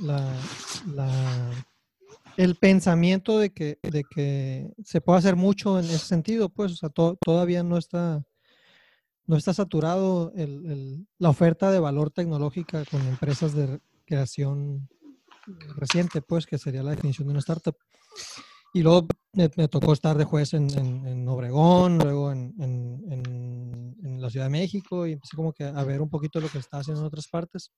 [2.37, 6.75] el pensamiento de que, de que se puede hacer mucho en ese sentido, pues, o
[6.75, 8.23] sea, todavía no está,
[9.25, 10.31] no está saturado
[11.17, 14.87] la oferta de valor tecnológica con empresas de, creación
[15.75, 17.75] reciente, pues, que sería la definición de una startup.
[18.73, 24.47] Y luego me, tocó estar de juez en, en, Obregón, luego en, en, la Ciudad
[24.47, 27.07] de México y empecé como que a ver un poquito lo que está haciendo en
[27.07, 27.71] otras partes.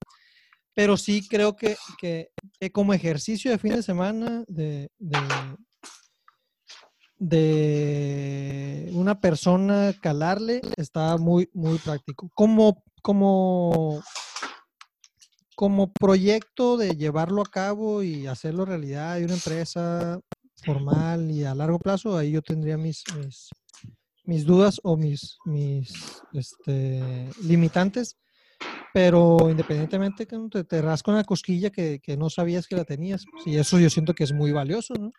[0.73, 2.29] Pero sí creo que, que,
[2.71, 5.19] como ejercicio de fin de semana de, de,
[7.17, 12.29] de, una persona calarle está muy, muy práctico.
[12.33, 14.01] Como, como
[15.57, 20.19] como proyecto de llevarlo a cabo y hacerlo realidad de una empresa
[20.63, 23.03] formal y a largo plazo, ahí yo tendría mis,
[24.23, 28.19] mis, dudas o mis, mis este, limitantes,
[28.93, 33.25] pero independientemente que te, te rasco una cosquilla que, que, no sabías que la tenías,
[33.43, 35.11] y eso yo siento que es muy valioso, ¿no?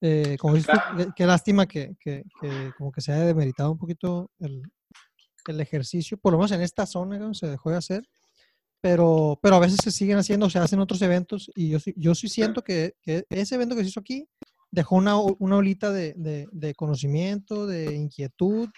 [0.00, 0.78] Eh, como dices
[1.14, 4.62] qué lástima que, que, que, como que se haya demeritado un poquito el,
[5.46, 8.08] el ejercicio, por lo menos en esta zona se dejó de hacer,
[8.84, 12.28] pero, pero a veces se siguen haciendo, se hacen otros eventos y yo, yo sí
[12.28, 14.28] siento que, que ese evento que se hizo aquí
[14.70, 18.68] dejó una, una olita de, de, de, conocimiento, de inquietud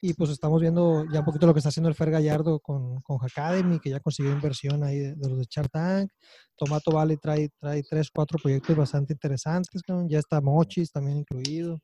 [0.00, 3.00] y pues estamos viendo ya un poquito lo que está haciendo el Fer Gallardo con,
[3.02, 6.10] con Hackademy, que ya consiguió inversión ahí de, los de Chart Tank.
[6.56, 11.78] Tomato Valley trae, trae tres, cuatro proyectos bastante interesantes, ya está Mochis también incluido.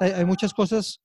[0.00, 1.00] Hay, hay muchas cosas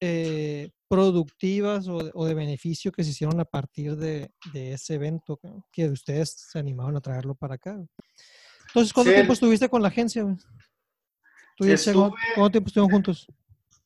[0.00, 4.94] eh, productivas o de, o de, beneficio que se hicieron a partir de, de ese
[4.94, 5.40] evento,
[5.72, 7.78] que ustedes se animaron a traerlo para acá.
[8.68, 10.24] Entonces, ¿cuánto tiempo estuviste con la agencia?
[11.58, 13.26] Estuve, ¿Cuánto tiempo estuvieron juntos?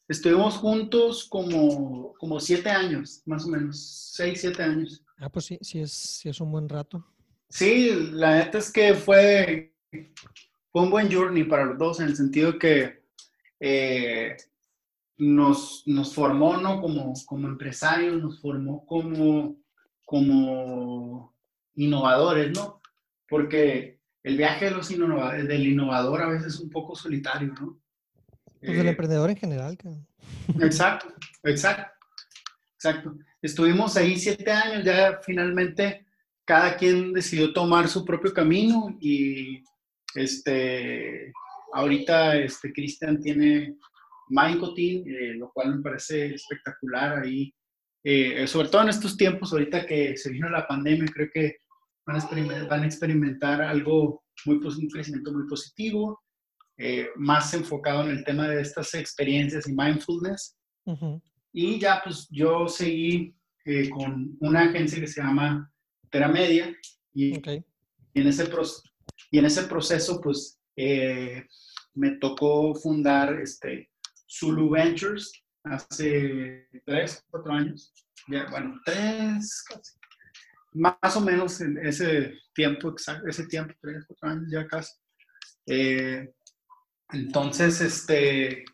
[0.08, 5.04] Estuvimos juntos como, como siete años, más o menos, seis, siete años.
[5.18, 7.06] Ah, pues sí, sí es, sí es un buen rato.
[7.48, 9.76] Sí, la neta es que fue,
[10.72, 13.04] fue un buen journey para los dos, en el sentido que
[13.60, 14.36] eh,
[15.20, 16.80] nos, nos formó, ¿no?
[16.80, 19.56] Como, como empresarios, nos formó como,
[20.04, 21.34] como
[21.74, 22.80] innovadores, ¿no?
[23.28, 27.78] Porque el viaje de los del innovador a veces es un poco solitario, ¿no?
[28.60, 29.78] Pues el eh, emprendedor en general.
[30.60, 31.14] Exacto,
[31.44, 31.90] exacto,
[32.74, 33.14] exacto.
[33.40, 36.06] Estuvimos ahí siete años, ya finalmente
[36.44, 39.62] cada quien decidió tomar su propio camino y
[40.14, 41.32] este,
[41.72, 43.76] ahorita este, Cristian tiene
[44.30, 47.52] Mindcotin, eh, lo cual me parece espectacular ahí.
[48.02, 51.58] Eh, sobre todo en estos tiempos, ahorita que se vino la pandemia, creo que
[52.06, 56.22] van a experimentar, van a experimentar algo muy, un crecimiento muy positivo,
[56.78, 60.56] eh, más enfocado en el tema de estas experiencias y mindfulness.
[61.52, 63.34] Y ya, pues yo seguí
[63.90, 65.70] con una agencia que se llama
[66.10, 66.74] Teramedia
[67.12, 67.64] y, y,
[68.14, 68.50] en, ese
[69.30, 70.58] y en ese proceso, pues
[71.94, 73.89] me tocó fundar este,
[74.30, 75.32] Zulu Ventures
[75.64, 77.92] hace tres, cuatro años.
[78.26, 79.98] Bueno, tres, casi.
[80.72, 82.94] Más o menos en ese tiempo,
[83.26, 84.92] ese tiempo, tres, cuatro años ya casi.
[85.66, 86.32] Eh,
[87.12, 88.64] entonces, este,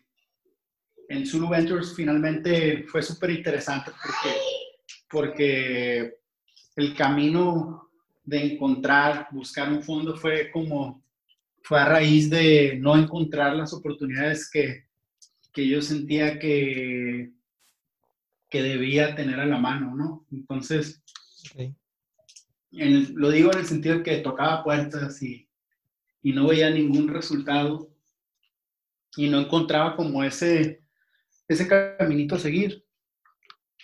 [1.09, 4.37] en Zulu Ventures finalmente fue súper interesante porque,
[5.09, 6.17] porque
[6.75, 7.89] el camino
[8.23, 11.03] de encontrar, buscar un fondo fue como,
[11.63, 14.86] fue a raíz de no encontrar las oportunidades que,
[15.57, 17.31] que yo sentía que,
[18.47, 20.27] que debía tener a la mano, ¿no?
[20.31, 21.01] Entonces,
[22.69, 25.49] lo digo en el sentido de que tocaba puertas y,
[26.21, 27.91] y no veía ningún resultado
[29.15, 30.83] y no encontraba como ese,
[31.47, 32.85] ese caminito a seguir.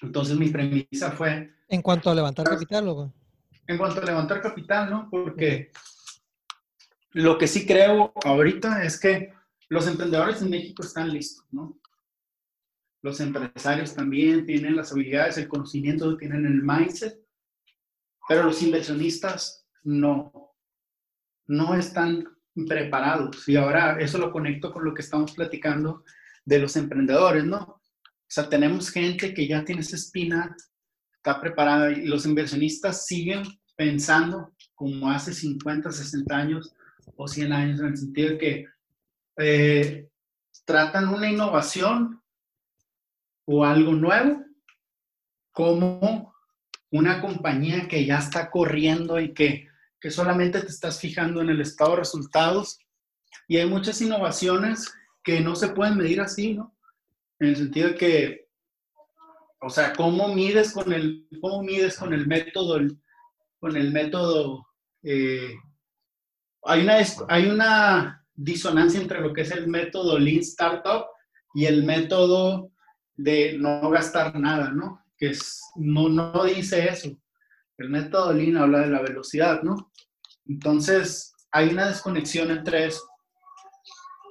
[0.04, 1.56] Entonces mi premisa fue...
[1.70, 3.12] En cuanto a levantar capital, ¿o?
[3.66, 5.10] En cuanto a levantar capital, ¿no?
[5.10, 5.72] Porque
[7.14, 9.34] lo que sí creo ahorita es que
[9.74, 11.80] los emprendedores en México están listos, ¿no?
[13.02, 17.20] Los empresarios también tienen las habilidades, el conocimiento, tienen el mindset,
[18.30, 20.56] pero los inversionistas no,
[21.48, 22.24] no están
[22.68, 23.50] preparados.
[23.50, 26.04] Y ahora eso lo conecto con lo que estamos platicando
[26.46, 27.58] de los emprendedores, ¿no?
[27.60, 27.82] O
[28.28, 30.56] sea, tenemos gente que ya tiene esa espina,
[31.16, 33.44] está preparada y los inversionistas siguen
[33.76, 36.76] pensando como hace 50, 60 años
[37.16, 38.73] o 100 años, en el sentido de que
[39.38, 40.10] eh,
[40.66, 42.22] tratan una innovación
[43.46, 44.44] o algo nuevo
[45.52, 46.34] como
[46.92, 49.68] una compañía que ya está corriendo y que,
[50.00, 52.80] que solamente te estás fijando en el estado de resultados.
[53.48, 56.76] Y hay muchas innovaciones que no se pueden medir así, ¿no?
[57.40, 58.48] En el sentido de que,
[59.60, 62.80] o sea, ¿cómo mides con el, cómo mides con el método,
[63.60, 64.68] con el método,
[65.04, 65.54] eh,
[66.64, 71.06] hay una, hay una disonancia entre lo que es el método Lean Startup
[71.54, 72.72] y el método
[73.16, 75.06] de no gastar nada, ¿no?
[75.18, 77.16] Que es, no, no dice eso.
[77.78, 79.92] El método Lean habla de la velocidad, ¿no?
[80.48, 83.04] Entonces, hay una desconexión entre eso.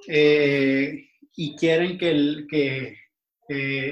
[0.07, 2.97] Eh, y quieren que,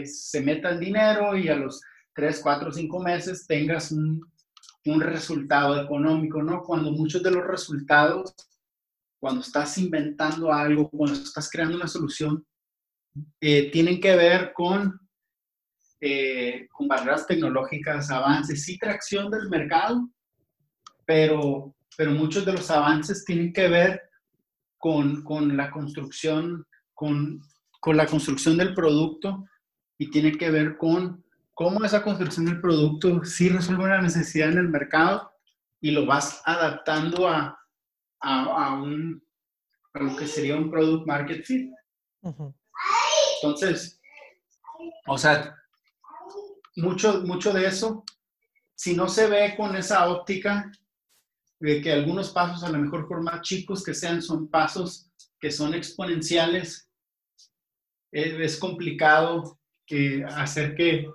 [0.05, 1.82] se meta el dinero y a los
[2.16, 4.22] 3, 4, 5 meses tengas un
[5.01, 6.64] resultado económico, ¿no?
[6.64, 8.34] Cuando muchos de los resultados
[9.22, 12.43] cuando estás inventando algo, cuando estás creando una solución,
[13.39, 14.99] eh, tienen que ver con,
[15.99, 20.09] eh, con barreras tecnológicas, avances, sí tracción del mercado,
[21.05, 24.01] pero, pero muchos de los avances tienen que ver
[24.80, 26.65] con, con la construcción,
[26.95, 27.41] con,
[27.80, 29.45] con la construcción del producto
[29.99, 34.57] y tiene que ver con cómo esa construcción del producto sí resuelve una necesidad en
[34.57, 35.32] el mercado
[35.80, 37.61] y lo vas adaptando a,
[38.22, 39.24] a, un,
[39.93, 41.72] lo que sería un product market fit.
[42.22, 43.99] Entonces,
[45.07, 45.55] o sea,
[46.76, 48.03] mucho, mucho de eso,
[48.76, 50.72] si no se ve con esa óptica
[51.59, 55.51] de que algunos pasos, a lo mejor por más chicos que sean, son pasos que
[55.51, 56.89] son exponenciales,
[58.11, 61.07] es, complicado que hacer que,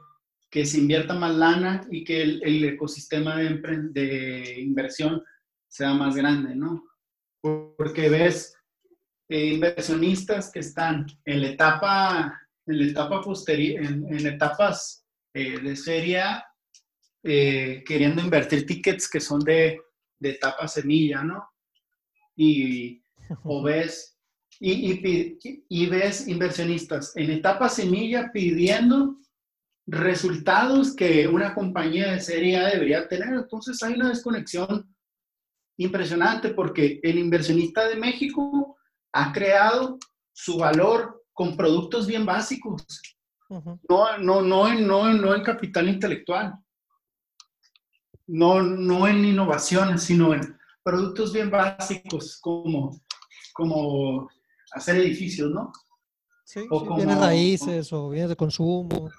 [0.50, 5.22] que, se invierta más lana y que el, el ecosistema de, de, inversión
[5.68, 6.84] sea más grande, ¿no?
[7.76, 8.56] Porque ves
[9.28, 15.76] eh, inversionistas que están en la etapa, en la etapa posterior, en, etapas eh, de
[15.76, 16.22] serie
[17.24, 19.80] eh, queriendo invertir tickets que son de,
[20.18, 21.48] de etapa semilla, ¿no?
[22.36, 23.02] Y,
[23.42, 24.16] o ves,
[24.60, 29.16] y, y, y, ves inversionistas en etapa semilla pidiendo
[29.86, 33.34] resultados que una compañía de serie A debería tener.
[33.34, 34.95] Entonces hay una desconexión
[35.78, 38.76] impresionante porque el inversionista de México
[39.12, 39.98] ha creado
[40.32, 42.84] su valor con productos bien básicos
[43.48, 46.54] no, no, no, no, no en capital intelectual,
[48.26, 53.00] no, no en innovaciones, sino en productos bien básicos como,
[53.52, 54.28] como
[54.72, 55.72] hacer edificios, ¿no?
[56.44, 56.60] Sí,
[56.96, 59.10] bienes raíces o bienes de consumo.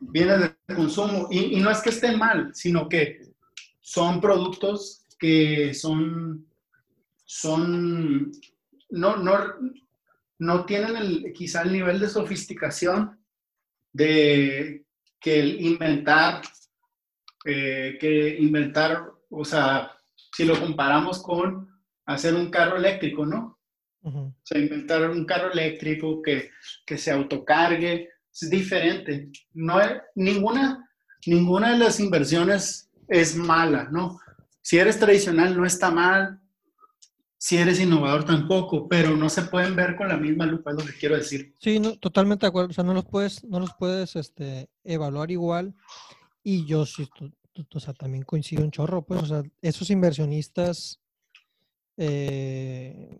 [0.00, 1.28] Bienes de consumo.
[1.30, 3.20] Y, y, no es que estén mal, sino que
[3.80, 6.48] son productos que son,
[7.24, 8.32] son,
[8.90, 9.38] no, no,
[10.40, 13.20] no tienen el, quizá el nivel de sofisticación
[13.92, 14.84] de
[15.20, 16.42] que el inventar,
[17.44, 19.92] eh, que inventar, o sea,
[20.34, 21.68] si lo comparamos con
[22.06, 23.60] hacer un carro eléctrico, ¿no?
[24.02, 26.50] O sea, inventar un carro eléctrico que,
[26.84, 29.30] que se autocargue, es diferente.
[29.54, 29.78] No
[30.16, 30.90] ninguna,
[31.26, 34.18] ninguna de las inversiones es mala, ¿no?
[34.62, 36.40] Si eres tradicional no está mal,
[37.36, 40.86] si eres innovador tampoco, pero no se pueden ver con la misma lupa, es lo
[40.86, 41.52] que quiero decir.
[41.58, 42.70] Sí, no, totalmente de acuerdo.
[42.70, 45.74] O sea, no los puedes, no los puedes este, evaluar igual.
[46.44, 47.08] Y yo sí,
[47.74, 51.00] o sea, también coincido un chorro, pues, o sea, esos inversionistas,
[51.96, 53.18] eh,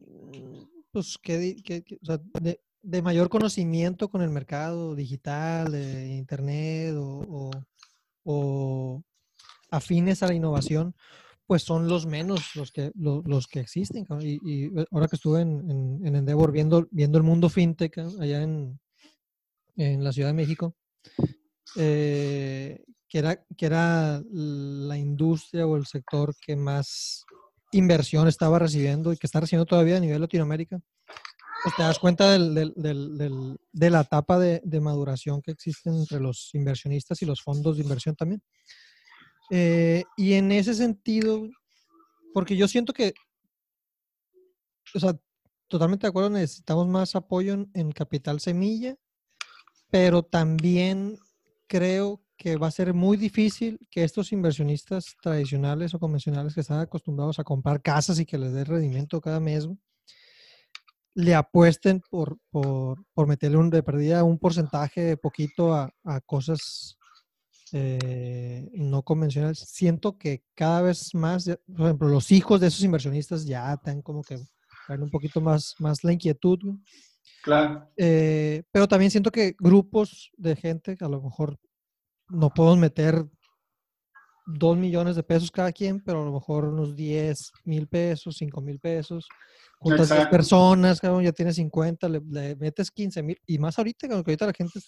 [0.90, 7.50] pues, que, o sea, de, de, mayor conocimiento con el mercado digital, de internet o,
[8.24, 9.02] o,
[9.70, 10.94] afines a la innovación,
[11.52, 14.06] pues son los menos los que, los, que existen.
[14.22, 18.80] Y, eh, ahora que estuve en, en, Endeavor viendo, viendo el mundo fintech allá en,
[19.76, 20.74] en la Ciudad de México,
[21.76, 27.22] eh, que, era, que era la industria o el sector que más
[27.72, 30.80] inversión estaba recibiendo y que está recibiendo todavía a nivel Latinoamérica,
[31.64, 32.72] pues te das cuenta del, del,
[33.18, 37.76] del, de la etapa de, de, maduración que existe entre los inversionistas y los fondos
[37.76, 38.42] de inversión también.
[39.54, 41.46] Eh, y en ese sentido,
[42.32, 43.12] porque yo siento que,
[44.94, 45.14] o sea,
[45.68, 48.96] totalmente de acuerdo, necesitamos más apoyo en, capital semilla,
[49.90, 51.18] pero también
[51.66, 56.80] creo que va a ser muy difícil que estos inversionistas tradicionales o convencionales que están
[56.80, 59.68] acostumbrados a comprar casas y que les dé rendimiento cada mes,
[61.12, 66.96] le apuesten por, por, por meterle un, de perdida un porcentaje poquito a, a cosas
[67.72, 69.58] eh, no convencionales.
[69.58, 74.22] Siento que cada vez más, por ejemplo, los hijos de esos inversionistas ya están como
[74.22, 74.38] que
[74.88, 76.58] un poquito más, más la inquietud.
[77.42, 77.90] Claro.
[77.96, 81.58] Eh, pero también siento que grupos de gente, a lo mejor
[82.28, 83.26] no podemos meter
[84.46, 88.60] dos millones de pesos cada quien, pero a lo mejor unos 10 mil pesos, 5
[88.60, 89.28] mil pesos.
[89.78, 93.38] Juntas personas, ya tienes 50, le, metes 15 mil.
[93.46, 94.80] Y más ahorita, que ahorita la gente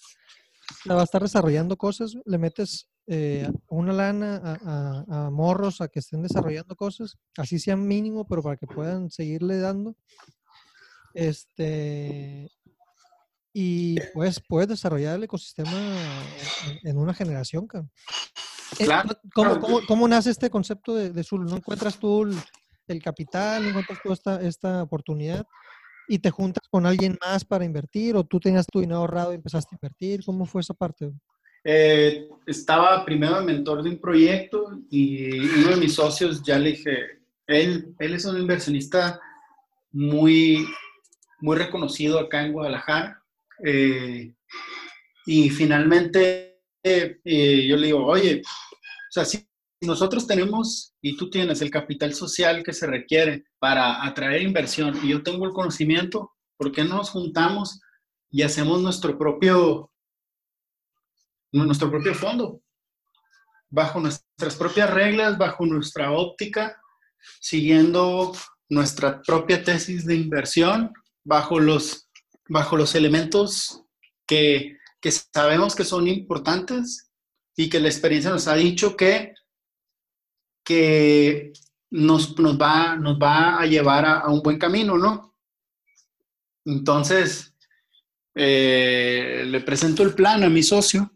[0.93, 4.59] va a estar desarrollando cosas, le metes eh, una lana
[5.07, 9.59] a, morros a que estén desarrollando cosas, así sea mínimo, pero para que puedan seguirle
[9.59, 9.95] dando.
[11.13, 12.51] Este,
[13.53, 15.71] y pues puedes desarrollar el ecosistema
[16.83, 17.67] en, una generación.
[18.79, 18.87] Eh,
[19.87, 21.45] ¿Cómo, nace este concepto de, de Zul?
[21.45, 22.29] ¿No encuentras tú
[22.87, 23.63] el, capital?
[23.63, 25.45] ¿No encuentras tú esta, esta oportunidad?
[26.07, 29.35] Y te juntas con alguien más para invertir o tú tenías tu dinero ahorrado y
[29.35, 30.23] empezaste a invertir?
[30.25, 31.11] ¿Cómo fue esa parte?
[31.63, 36.71] Eh, estaba primero de mentor de un proyecto y uno de mis socios ya le
[36.71, 39.19] dije, él, él es un inversionista
[39.91, 40.65] muy,
[41.39, 43.23] muy reconocido acá en Guadalajara.
[43.63, 44.33] Eh,
[45.25, 49.47] y finalmente eh, yo le digo, oye, o sea, si
[49.81, 55.09] nosotros tenemos y tú tienes el capital social que se requiere para atraer inversión y
[55.09, 57.81] yo tengo el conocimiento, ¿por qué no nos juntamos
[58.29, 59.91] y hacemos nuestro propio,
[61.51, 62.61] nuestro propio fondo?
[63.69, 66.79] Bajo nuestras propias reglas, bajo nuestra óptica,
[67.39, 68.33] siguiendo
[68.69, 72.09] nuestra propia tesis de inversión, bajo los,
[72.47, 73.83] bajo los elementos
[74.25, 77.11] que, que sabemos que son importantes
[77.57, 79.33] y que la experiencia nos ha dicho que
[80.65, 81.53] que
[81.91, 85.33] nos, nos, va, nos va a llevar a, un buen camino, ¿no?
[86.65, 87.53] Entonces,
[88.33, 91.13] eh, le presento el plan a mi socio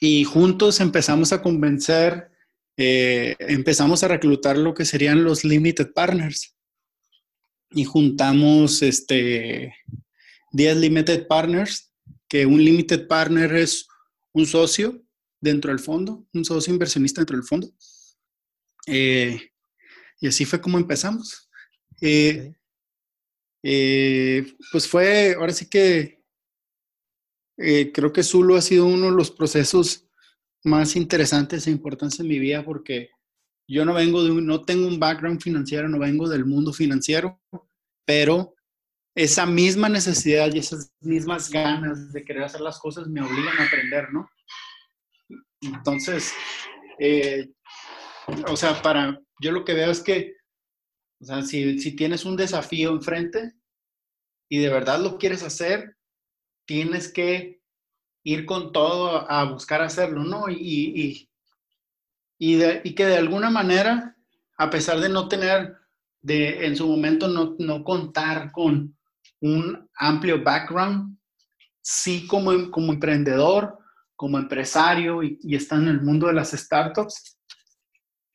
[0.00, 2.30] y juntos empezamos a convencer,
[2.76, 6.56] eh, empezamos a reclutar lo que serían los limited partners
[7.70, 9.72] y juntamos este,
[10.50, 11.92] 10 limited partners,
[12.28, 13.86] que un limited partner es
[14.32, 15.00] un socio
[15.40, 17.72] dentro del fondo, un socio inversionista dentro del fondo
[18.90, 19.52] eh,
[20.20, 21.48] y así fue como empezamos.
[22.00, 22.54] Eh,
[23.62, 26.18] eh, pues fue, ahora sí que
[27.92, 30.08] creo que Zulu ha sido uno de los procesos
[30.64, 33.10] más interesantes e importantes en mi vida porque
[33.68, 37.38] yo no vengo de un, no tengo un background financiero, no vengo del mundo financiero,
[38.06, 38.54] pero
[39.14, 43.64] esa misma necesidad y esas mismas ganas de querer hacer las cosas me obligan a
[43.64, 44.28] aprender, ¿no?
[45.60, 46.32] Entonces,
[46.98, 47.50] eh,
[48.48, 50.36] o sea, para, yo lo que veo es que,
[51.20, 53.54] o sea, si, si tienes un desafío enfrente
[54.48, 55.96] y de verdad lo quieres hacer,
[56.66, 57.60] tienes que
[58.24, 60.48] ir con todo a buscar hacerlo, ¿no?
[60.48, 61.28] Y,
[62.38, 64.16] y, y, que de alguna manera,
[64.56, 65.76] a pesar de no tener,
[66.22, 68.96] de en su momento no, no contar con
[69.40, 71.18] un amplio background,
[71.80, 73.78] sí como, como emprendedor,
[74.14, 77.39] como empresario y, y está en el mundo de las startups,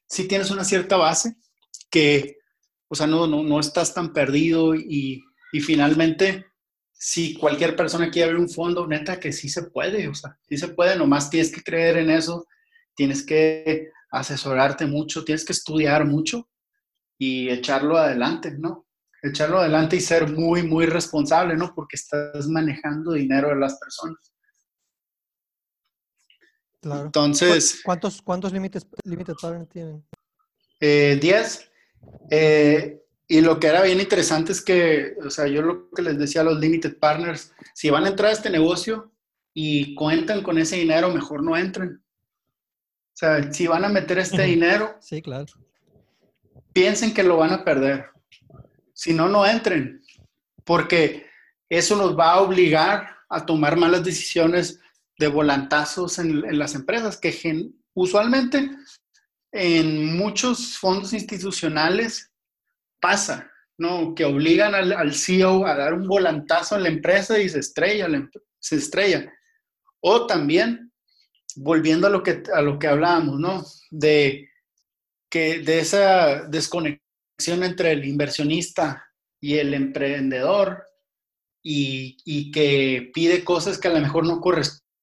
[0.07, 1.35] sí tienes una cierta base
[1.89, 2.37] que,
[2.87, 6.45] o sea, no, no, no estás tan perdido y, y finalmente,
[6.93, 10.57] si cualquier persona quiere abrir un fondo, neta que sí se puede, o sea, sí
[10.57, 12.45] se puede, nomás tienes que creer en eso,
[12.95, 16.49] tienes que asesorarte mucho, tienes que estudiar mucho
[17.17, 18.85] y echarlo adelante, ¿no?
[19.29, 21.73] echarlo adelante y ser muy, muy responsable, ¿no?
[21.73, 24.34] Porque estás manejando dinero de las personas.
[26.85, 27.05] Claro.
[27.05, 27.81] Entonces.
[27.83, 28.85] ¿Cuántos, cuántos límites
[29.41, 30.05] partners tienen?
[30.79, 31.67] Eh, diez.
[32.29, 36.19] Eh, y lo que era bien interesante es que, o sea, yo lo que les
[36.19, 39.11] decía a los limited partners, si van a entrar a este negocio
[39.51, 42.03] y cuentan con ese dinero, mejor no entren.
[42.03, 45.47] O sea, si van a meter este dinero, sí, claro.
[46.71, 48.09] piensen que lo van a perder.
[48.93, 50.03] Si no, no entren,
[50.63, 51.25] porque
[51.67, 54.81] eso nos va a obligar a tomar malas decisiones
[55.17, 58.71] de volantazos en, las empresas, que usualmente
[59.51, 62.31] en muchos fondos institucionales
[62.99, 64.13] pasa, ¿no?
[64.13, 68.07] Que obligan al, CEO a dar un volantazo en la empresa y se estrella,
[68.59, 69.31] se estrella.
[70.01, 70.91] O también,
[71.55, 73.65] volviendo a lo que, a lo que hablábamos, ¿no?
[73.89, 74.49] De,
[75.29, 79.05] que, de esa desconexión entre el inversionista
[79.39, 80.85] y el emprendedor
[81.61, 84.39] y, que pide cosas que a lo mejor no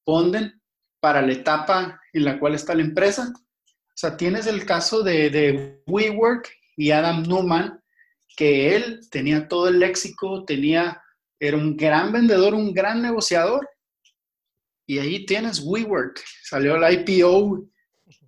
[0.05, 0.61] corresponden
[1.00, 3.32] para la etapa en la cual está la empresa.
[3.34, 7.80] O sea, tienes el caso de, de WeWork y Adam Newman,
[8.36, 11.03] que él tenía todo el léxico, tenía,
[11.38, 13.68] era un gran vendedor, un gran negociador.
[14.86, 17.66] Y ahí tienes WeWork, salió el IPO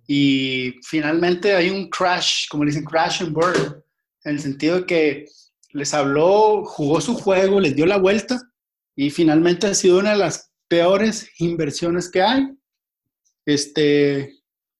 [0.07, 3.83] y finalmente hay un crash, como dicen, crash and burn
[4.23, 5.25] en el sentido de que
[5.71, 8.39] les habló, jugó su juego, les dio la vuelta
[8.95, 12.57] y finalmente ha sido una de las peores inversiones que hay.
[13.45, 14.33] Este,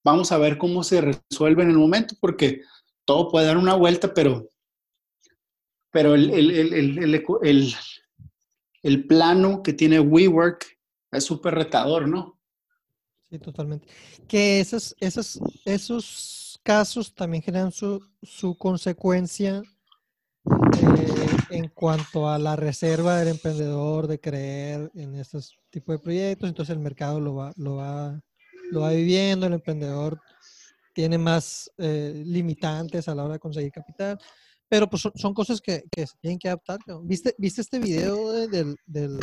[0.04, 2.62] vamos a ver cómo se resuelve en el momento, porque
[3.06, 4.50] todo puede dar una vuelta, pero,
[5.92, 7.76] pero el, el,
[8.84, 10.66] el plano que tiene WeWork
[11.12, 12.40] es súper retador, ¿no?
[13.30, 13.88] Sí, totalmente.
[14.28, 19.64] Que esos, esos, esos casos también generan su, su consecuencia
[20.46, 26.50] eh, en cuanto a la reserva del emprendedor de creer en estos tipos de proyectos,
[26.50, 28.22] entonces el mercado lo va, lo va,
[28.72, 30.20] lo va viviendo, el emprendedor
[30.94, 34.18] tiene más eh, limitantes a la hora de conseguir capital,
[34.70, 36.80] pero pues son, cosas que, que, se tienen que adaptar.
[37.04, 39.20] ¿Viste, ¿Viste este video del, del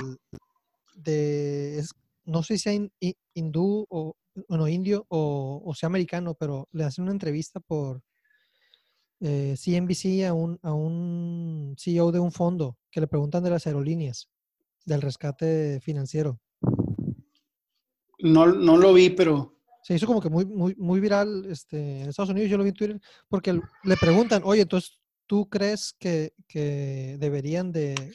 [0.94, 1.84] de,
[2.24, 2.90] no sé si hay
[3.34, 4.16] hindú o
[4.48, 8.02] bueno, indio o, sea americano, pero le hacen una entrevista por
[9.24, 13.66] eh, CNBC a un, a un CEO de un fondo que le preguntan de las
[13.68, 14.28] aerolíneas,
[14.84, 16.40] del rescate financiero.
[18.18, 19.56] No, no lo vi, pero...
[19.84, 22.70] Se hizo como que muy, muy, muy viral este, en Estados Unidos, yo lo vi
[22.70, 28.14] en Twitter, porque le preguntan, oye, entonces, ¿tú crees que, que deberían de, eh,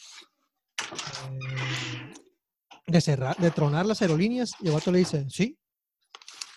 [2.88, 4.52] de cerrar, de tronar las aerolíneas?
[4.62, 5.58] Y el vato le dice, sí,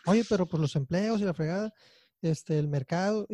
[0.07, 1.73] oye, pero por los empleos y la fregada,
[2.23, 3.27] este, el mercado,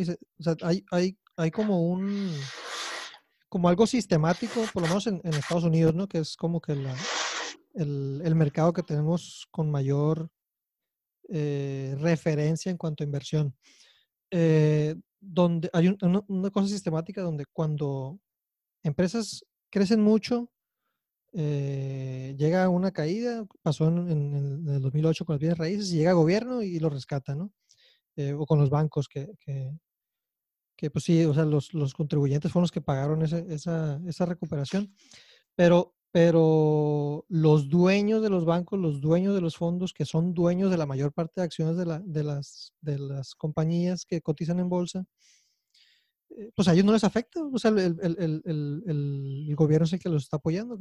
[0.62, 2.32] hay, hay, hay como un,
[3.49, 6.09] como algo sistemático, por lo menos en, Estados Unidos, ¿no?
[6.09, 10.30] Que es como que el, el, mercado que tenemos con mayor
[11.28, 13.55] eh, referencia en cuanto a inversión.
[14.30, 18.20] Eh, donde hay una, cosa sistemática donde cuando
[18.82, 20.51] empresas crecen mucho,
[21.32, 26.62] eh, llega una caída, pasó en, el 2008 con las bienes raíces, y llega gobierno
[26.62, 27.53] y lo rescata, ¿no?
[28.16, 32.64] Eh, o con los bancos que, que, pues sí, o sea, los, los contribuyentes fueron
[32.64, 34.94] los que pagaron esa, esa recuperación,
[35.54, 40.70] pero, pero los dueños de los bancos, los dueños de los fondos, que son dueños
[40.70, 44.60] de la mayor parte de acciones de, la, de, las, de las compañías que cotizan
[44.60, 45.04] en bolsa,
[46.30, 49.92] eh, pues a ellos no les afecta, o sea, el, el, el, el, gobierno es
[49.92, 50.78] el que los está apoyando.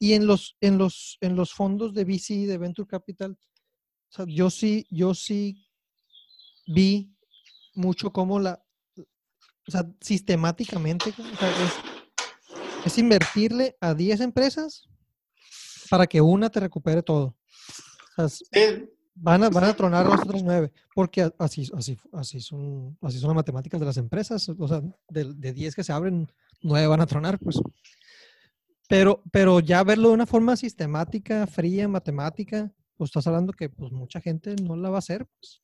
[0.00, 4.24] Y en los, en los, en los fondos de VC, de Venture Capital, o sea,
[4.28, 5.64] yo sí, yo sí
[6.72, 7.14] vi
[7.74, 8.62] mucho cómo la,
[8.96, 11.52] o sea, sistemáticamente, o sea,
[12.84, 14.88] es invertirle a 10 empresas
[15.88, 17.36] para que una te recupere todo.
[19.14, 23.28] van, a, van a tronar los otros nueve, porque así, así, así, son, así son
[23.28, 24.48] las matemáticas de las empresas.
[24.48, 26.28] O sea, de, de 10 que se abren,
[26.62, 27.60] nueve van a tronar, pues.
[28.88, 33.92] Pero, pero ya verlo de una forma sistemática, fría, matemática, pues estás hablando que pues
[33.92, 35.26] mucha gente no la va a hacer.
[35.26, 35.62] Pues.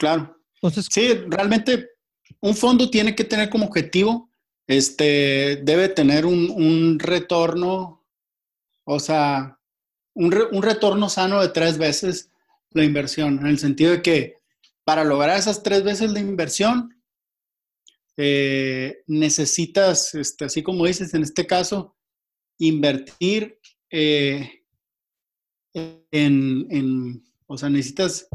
[0.00, 0.34] Claro.
[0.54, 1.90] Entonces, sí, realmente
[2.40, 4.30] un fondo tiene que tener como objetivo,
[4.66, 8.06] este, debe tener un, retorno,
[8.84, 9.58] o sea,
[10.14, 12.30] un, un, retorno sano de tres veces
[12.70, 14.36] la inversión, en el sentido de que
[14.84, 16.98] para lograr esas tres veces la inversión,
[18.16, 21.94] eh, necesitas, este, así como dices en este caso,
[22.58, 23.58] invertir
[23.90, 24.62] eh,
[25.74, 28.28] en, o sea, necesitas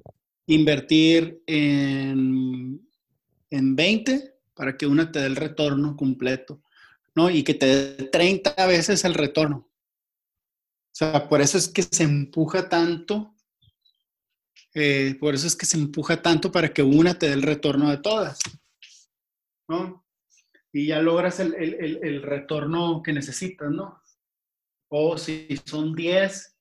[0.47, 2.87] invertir en,
[3.49, 6.61] en 20 para que una te dé el retorno completo,
[7.13, 7.29] ¿no?
[7.29, 9.67] Y que te dé 30 veces el retorno.
[9.67, 13.35] O sea, por eso es que se empuja tanto,
[14.73, 17.89] eh, por eso es que se empuja tanto para que una te dé el retorno
[17.89, 18.39] de todas.
[19.67, 20.05] ¿no?
[20.71, 24.01] Y ya logras el, retorno que necesitas, ¿no?
[24.89, 26.54] O si son 10,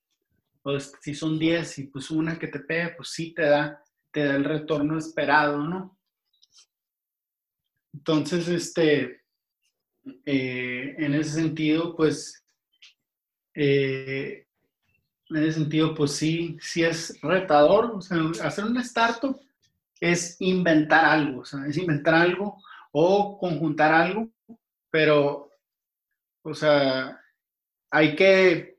[0.64, 4.24] o si son 10 y pues una que te pega, pues sí te da, te
[4.24, 5.98] da el retorno esperado, ¿no?
[7.92, 9.22] Entonces, este,
[10.24, 12.44] eh, en ese sentido, pues,
[13.54, 14.46] eh,
[15.30, 17.92] en ese sentido, pues sí, sí es retador.
[17.94, 19.38] O hacer un startup
[20.00, 22.62] es inventar algo, o es inventar algo
[22.92, 24.30] o conjuntar algo,
[24.90, 25.50] pero,
[26.42, 27.20] o sea,
[27.90, 28.76] hay que,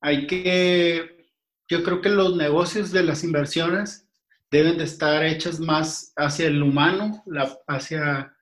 [0.00, 1.28] hay que,
[1.68, 4.08] yo creo que los negocios de las inversiones
[4.50, 7.22] deben de estar hechas más hacia el humano,
[7.66, 8.34] hacia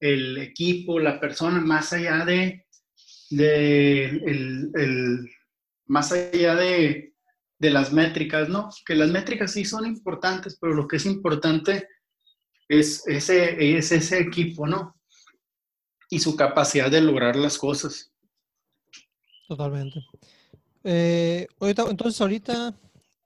[0.00, 2.66] el equipo, la persona, más allá de,
[5.86, 7.12] más allá de,
[7.60, 8.68] las métricas, ¿no?
[8.84, 11.88] Que las métricas sí son importantes, pero lo que es importante
[12.68, 15.00] es ese, es ese equipo, ¿no?
[16.10, 18.12] Y su capacidad de lograr las cosas.
[19.48, 20.04] Totalmente.
[20.84, 22.74] Eh, entonces, ahorita,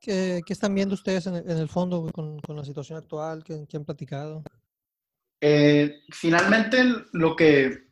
[0.01, 3.43] ¿qué, están viendo ustedes en el, fondo con, la situación actual?
[3.43, 4.45] ¿Qué, han platicado?
[5.41, 7.89] Eh, finalmente, lo que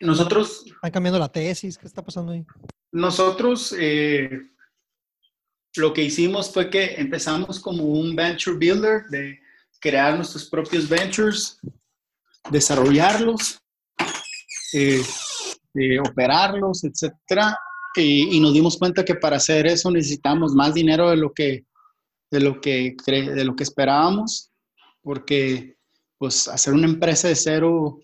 [0.00, 0.64] nosotros...
[0.82, 1.78] ¿Han cambiando la tesis?
[1.78, 2.44] ¿Qué está pasando ahí?
[2.92, 4.30] Nosotros eh,
[5.76, 9.40] lo que hicimos fue que empezamos como un venture builder de
[9.80, 11.58] crear nuestros propios ventures,
[12.50, 13.58] desarrollarlos,
[16.06, 17.56] operarlos, etcétera.
[17.96, 21.64] Y, nos dimos cuenta que para hacer eso necesitamos más dinero de lo que,
[22.30, 24.50] de lo que, de lo que esperábamos,
[25.02, 25.76] porque
[26.18, 27.98] pues hacer una empresa de cero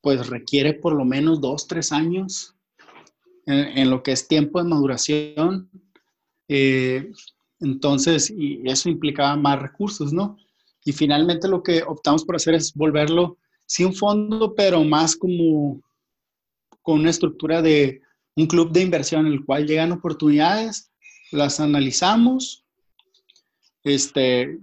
[0.00, 2.54] pues requiere por lo menos dos, tres años
[3.46, 5.70] en, lo que es tiempo de maduración.
[6.48, 7.10] Eh,
[7.60, 10.36] entonces, y eso implicaba más recursos, ¿no?
[10.84, 15.80] Y finalmente lo que optamos por hacer es volverlo, sí fondo, pero más como
[16.82, 18.02] con una estructura de
[18.36, 20.90] un club de inversión en el cual llegan oportunidades,
[21.30, 22.64] las analizamos,
[23.82, 24.58] este,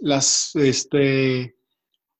[0.00, 1.56] las, este,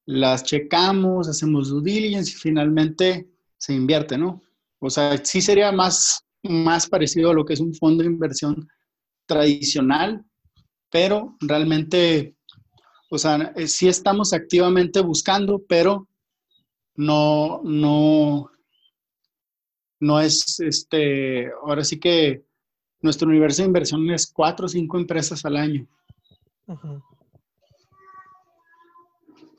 [0.07, 4.43] las checamos, hacemos due diligence y finalmente se invierte, ¿no?
[4.78, 8.68] O sea, sí sería más, más parecido a lo que es un fondo de inversión
[9.26, 10.24] tradicional,
[10.91, 12.39] pero realmente
[13.11, 16.09] o sea, eh, sí estamos activamente buscando, pero
[16.95, 18.51] no, no,
[20.01, 22.44] no es, este, ahora sí que
[23.01, 25.86] nuestro universo de inversión es cuatro o cinco empresas al año.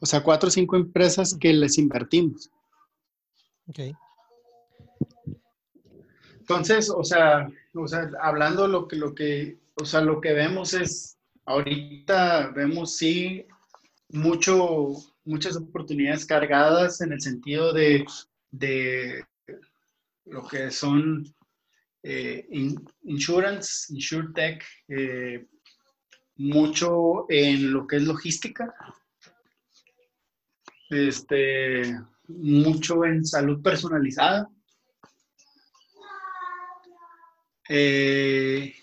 [0.01, 2.49] O sea, cuatro o cinco empresas que les invertimos.
[3.67, 3.79] Ok.
[6.39, 10.73] Entonces, o sea, o sea, hablando lo que, lo que, o sea, lo que vemos
[10.73, 13.45] es ahorita vemos sí
[14.09, 14.93] mucho,
[15.25, 18.05] muchas oportunidades cargadas en el sentido de,
[20.25, 21.25] lo que son
[22.03, 22.47] eh,
[23.03, 25.45] insurance, insurtech, eh,
[26.35, 28.73] mucho en lo que es logística,
[30.89, 34.49] este, mucho en salud personalizada.
[37.67, 38.73] Eh,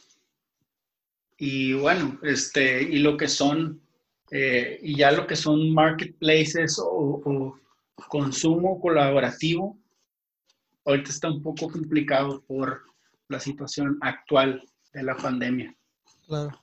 [1.38, 3.80] y bueno, este, y lo que son,
[4.30, 7.58] eh, y ya lo que son marketplaces o,
[8.08, 9.78] consumo colaborativo,
[10.86, 12.82] ahorita está un poco complicado por
[13.28, 14.62] la situación actual
[14.92, 15.76] de la pandemia.
[16.26, 16.62] Claro.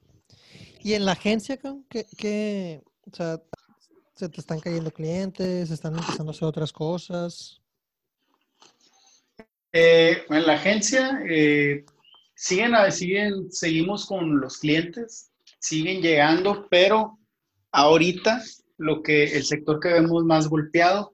[0.82, 1.60] ¿Y en la agencia,
[1.90, 3.42] qué, qué o sea,
[4.16, 7.62] se te están cayendo clientes, están empezando a hacer otras cosas.
[9.72, 11.84] Eh, en la agencia eh,
[12.36, 17.18] siguen, siguen, seguimos con los clientes, siguen llegando, pero
[17.72, 18.42] ahorita
[18.78, 21.14] lo que el sector que vemos más golpeado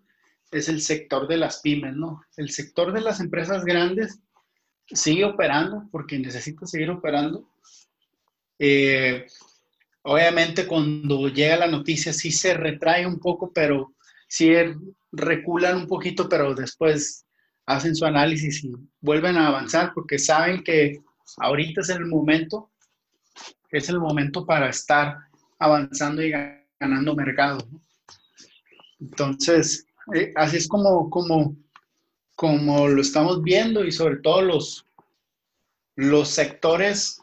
[0.51, 2.21] es el sector de las pymes, ¿no?
[2.37, 4.19] El sector de las empresas grandes
[4.87, 7.49] sigue operando porque necesita seguir operando.
[8.57, 9.25] Eh,
[10.01, 13.93] obviamente cuando llega la noticia sí se retrae un poco, pero
[14.27, 14.51] sí
[15.11, 17.25] reculan un poquito, pero después
[17.65, 20.99] hacen su análisis y vuelven a avanzar porque saben que
[21.37, 22.71] ahorita es el momento,
[23.71, 25.17] es el momento para estar
[25.59, 26.33] avanzando y
[26.79, 27.67] ganando mercado.
[28.99, 31.55] Entonces, eh, así es como, como,
[32.35, 34.85] como lo estamos viendo y sobre todo los,
[35.95, 37.21] los sectores,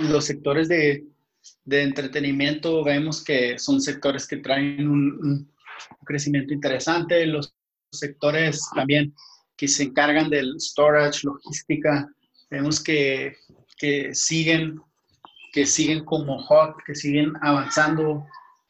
[0.00, 1.04] los sectores de,
[1.64, 5.52] de entretenimiento vemos que son sectores que traen un
[6.04, 7.54] crecimiento interesante, los
[7.92, 9.14] sectores también
[9.56, 12.08] que se encargan del storage, logística,
[12.50, 13.36] vemos que,
[13.78, 14.80] que siguen,
[15.52, 18.26] que siguen como hot, que siguen avanzando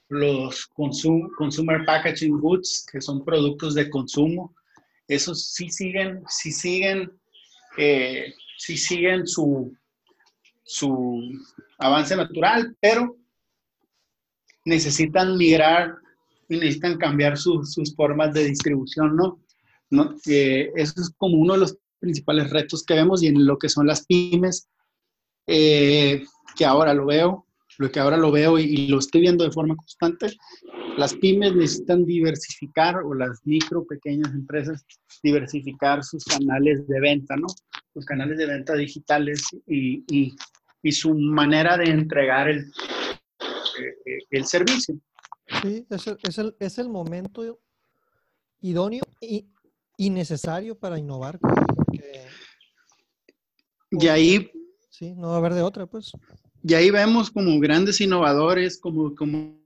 [0.08, 4.54] los consumer packaging goods, que son productos de consumo.
[5.08, 7.10] Esos sí siguen, sí siguen,
[7.76, 9.76] eh, sí siguen su,
[10.62, 11.22] su
[11.78, 13.16] avance natural, pero
[14.64, 15.94] necesitan migrar
[16.48, 19.40] y necesitan cambiar sus formas de distribución, ¿no?
[19.90, 20.16] ¿No?
[20.26, 23.68] Eh, eso es como uno de los principales retos que vemos y en lo que
[23.68, 24.68] son las pymes,
[25.46, 26.24] eh,
[26.56, 27.45] que ahora lo veo,
[27.78, 30.36] lo que ahora lo veo y, lo estoy viendo de forma constante,
[30.96, 34.84] las pymes necesitan diversificar o las micro, pequeñas empresas
[35.22, 37.46] diversificar sus canales de venta, ¿no?
[37.92, 40.36] Sus canales de venta digitales y, y,
[40.82, 44.98] y su manera de entregar el, eh, el servicio.
[45.62, 47.60] Sí, es el, es el, es el momento
[48.60, 49.46] idóneo y,
[49.96, 51.38] y, necesario para innovar.
[53.90, 54.50] y ahí...
[54.90, 56.10] Sí, no va a haber de otra, pues.
[56.68, 59.56] Y ahí vemos como grandes innovadores, como, como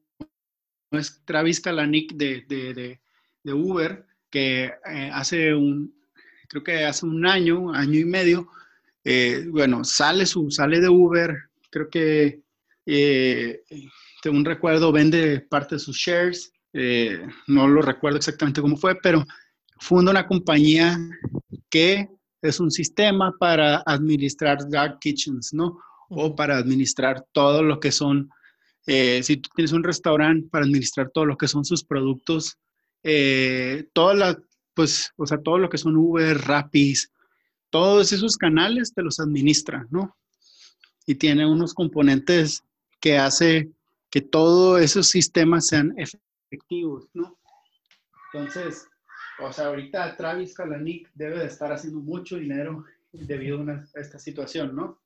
[0.91, 3.01] es Travis Kalanick de, de,
[3.43, 5.95] de, Uber, que eh, hace un,
[6.47, 8.49] creo que hace un año, año y medio,
[9.03, 11.35] eh, bueno, sale, su, sale de Uber,
[11.71, 12.43] creo que
[12.85, 13.63] eh,
[14.27, 19.25] un recuerdo, vende parte de sus shares, eh, no lo recuerdo exactamente cómo fue, pero
[19.79, 20.99] funda una compañía
[21.71, 22.11] que
[22.43, 25.79] es un sistema para administrar dark kitchens, ¿no?
[26.11, 28.31] O para administrar todo lo que son,
[28.87, 32.59] eh, si tú tienes un restaurante, para administrar todo lo que son sus productos,
[33.03, 34.37] eh, todas las,
[34.75, 37.11] pues, o sea, todo lo que son Uber, Rapis,
[37.71, 40.17] todos esos canales te los administra, ¿no?
[41.07, 42.65] Y tiene unos componentes
[43.01, 43.71] que hace
[44.11, 47.39] que todos esos sistemas sean efectivos, ¿no?
[48.33, 48.87] Entonces,
[49.41, 54.75] o sea, ahorita Travis Kalanick debe de estar haciendo mucho dinero debido a, esta situación,
[54.75, 55.01] ¿no?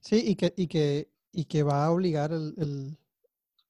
[0.00, 2.98] Sí, y que, y que, y que va a obligar el, el,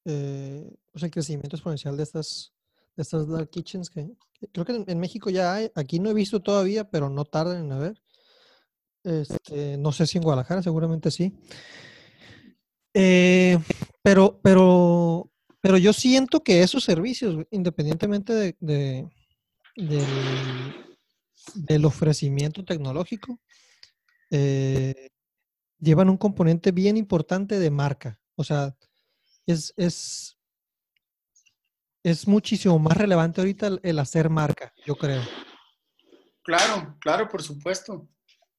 [0.05, 2.53] eh, pues el crecimiento exponencial de estas,
[2.95, 4.09] de estas dark kitchens que
[4.51, 7.71] creo que en, México ya hay, aquí no he visto todavía, pero no tardan en
[7.71, 8.01] haber.
[9.03, 11.33] Este, no sé si en Guadalajara, seguramente sí.
[12.93, 13.57] Eh,
[14.01, 19.07] pero, pero, pero yo siento que esos servicios, independientemente de,
[21.55, 23.39] del, ofrecimiento tecnológico,
[24.29, 25.09] eh,
[25.81, 28.19] llevan un componente bien importante de marca.
[28.35, 28.75] O sea,
[29.45, 30.37] es, es,
[32.03, 35.21] es muchísimo más relevante ahorita el hacer marca, yo creo.
[36.43, 38.07] Claro, claro, por supuesto.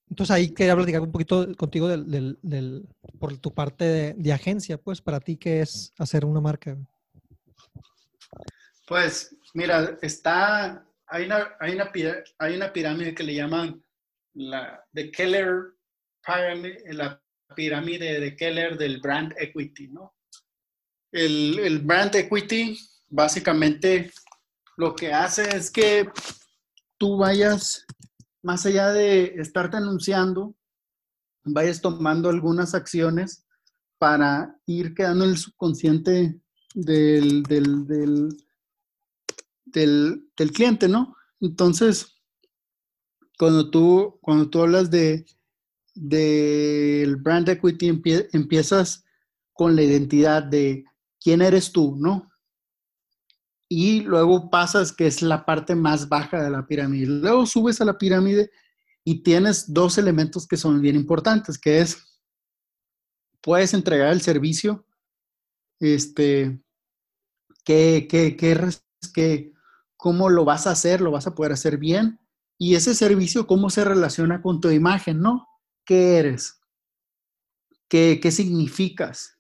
[0.09, 2.87] Entonces ahí quería platicar un poquito contigo del, del,
[3.19, 6.77] por tu parte de, agencia, pues para ti, ¿qué es hacer una marca?
[8.87, 11.91] Pues mira, está, hay una, hay una,
[12.39, 13.83] hay una pirámide que le llaman
[14.35, 15.77] la de Keller
[16.91, 17.21] la
[17.55, 20.15] pirámide de Keller del brand equity, ¿no?
[21.11, 24.11] El, brand equity básicamente
[24.77, 26.11] lo que hace es que
[26.97, 27.85] tú vayas
[28.43, 30.57] más allá de estarte anunciando,
[31.45, 33.45] vayas tomando algunas acciones
[33.99, 36.41] para ir quedando en el subconsciente
[36.75, 38.35] del, del,
[40.53, 41.15] cliente, ¿no?
[41.41, 42.17] Entonces,
[43.39, 45.27] cuando tú, cuando tú hablas de
[45.95, 48.01] del brand equity,
[48.33, 49.05] empiezas
[49.53, 50.85] con la identidad de
[51.21, 52.33] quién eres tú, ¿no?
[53.75, 57.07] y luego pasas, que es la parte más baja de la pirámide.
[57.07, 58.51] Luego subes a la pirámide
[59.03, 62.21] y tienes dos elementos que son bien importantes, que es,
[63.41, 64.85] puedes entregar el servicio
[65.81, 66.63] este,
[67.65, 69.53] ¿Qué, qué, qué,
[69.97, 71.01] ¿Cómo lo vas a hacer?
[71.01, 72.21] ¿Lo vas a poder hacer bien?
[72.59, 75.49] Y ese servicio, ¿cómo se relaciona con tu imagen, no?
[75.93, 76.59] ¿Qué eres?
[77.87, 79.39] ¿Qué, qué significas?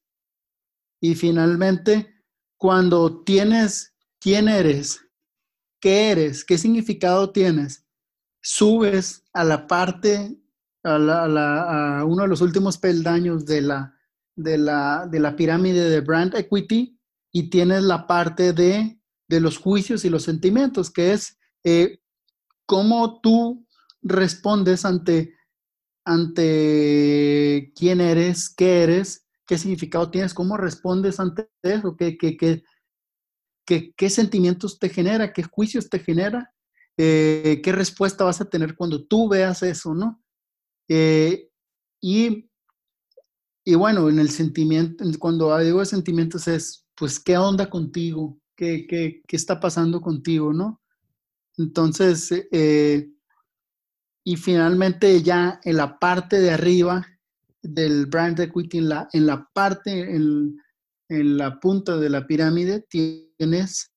[1.00, 2.14] Y finalmente,
[2.58, 5.00] cuando tienes quién eres,
[5.80, 7.86] qué eres, qué significado tienes,
[8.42, 10.36] subes a la parte,
[10.84, 13.98] a, uno de los últimos peldaños de la,
[14.36, 17.00] de, la, de la pirámide de brand equity
[17.32, 22.02] y tienes la parte de, de los juicios y los sentimientos, que es eh,
[22.66, 23.66] cómo tú
[24.02, 25.34] respondes ante,
[26.04, 32.62] ante quién eres, qué eres, qué significado tienes, cómo respondes ante eso, qué, qué, qué,
[33.96, 36.52] qué, sentimientos te genera, qué juicios te genera,
[36.96, 40.22] eh, qué respuesta vas a tener cuando tú veas eso, ¿no?
[40.88, 41.48] Eh,
[42.00, 42.50] y,
[43.64, 48.38] y, bueno, en el sentimiento, cuando digo de sentimientos es, pues, ¿qué onda contigo?
[48.56, 50.82] ¿Qué, qué, qué está pasando contigo, no?
[51.56, 53.10] Entonces, eh,
[54.24, 57.06] y finalmente ya en la parte de arriba
[57.62, 60.60] del brand equity, en la, en la parte, en,
[61.08, 63.92] en la punta de la pirámide, tienes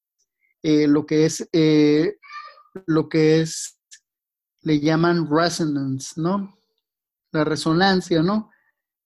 [0.64, 2.18] eh, lo que es, eh,
[2.88, 3.80] lo que es,
[4.62, 6.58] le llaman resonance, ¿no?
[7.32, 8.50] La resonancia, ¿no?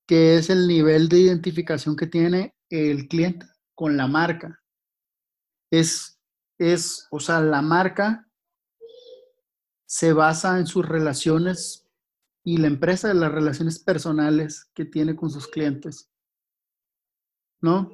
[0.08, 3.46] Que es el nivel de identificación que tiene el cliente
[3.76, 4.62] con la marca.
[5.72, 6.20] Es,
[6.58, 8.29] es, o sea, la marca
[9.90, 11.88] se basa en sus relaciones
[12.44, 16.12] y la empresa en las relaciones personales que tiene con sus clientes.
[17.60, 17.90] ¿No?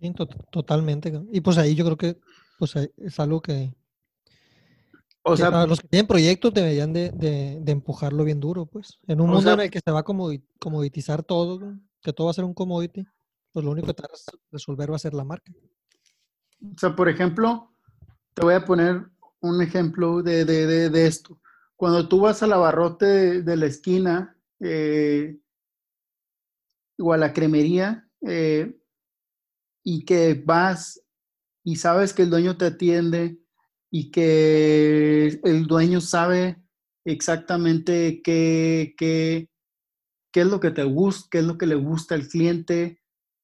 [0.00, 0.12] Sí,
[0.50, 1.12] totalmente.
[1.30, 2.20] Y pues ahí yo creo que
[2.58, 3.72] pues es algo que,
[5.22, 8.98] o sea, los que tienen proyectos deberían de, empujarlo bien duro, pues.
[9.06, 12.34] En un mundo en el que se va a comoditizar todo, que todo va a
[12.34, 13.06] ser un commodity,
[13.52, 15.52] pues lo único que te va a resolver va a ser la marca.
[16.60, 17.72] O sea, por ejemplo,
[18.34, 19.08] te voy a poner
[19.40, 21.40] un ejemplo de, esto.
[21.76, 25.38] Cuando tú vas al abarrote de, la esquina eh,
[26.98, 28.76] o a la cremería eh,
[29.84, 31.00] y que vas
[31.62, 33.38] y sabes que el dueño te atiende
[33.90, 36.62] y que el dueño sabe
[37.04, 39.48] exactamente qué, qué,
[40.32, 43.00] qué es lo que te gusta, qué es lo que le gusta al cliente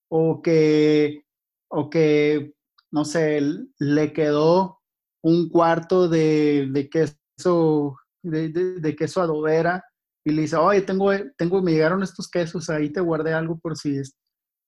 [0.08, 1.24] o que,
[1.68, 2.54] o que
[2.90, 3.40] no sé,
[3.78, 4.80] le quedó
[5.24, 9.82] un cuarto de, de queso, de, de, queso adobera
[10.22, 13.76] y le dice, oye, tengo, tengo, me llegaron estos quesos, ahí te guardé algo por
[13.76, 14.00] si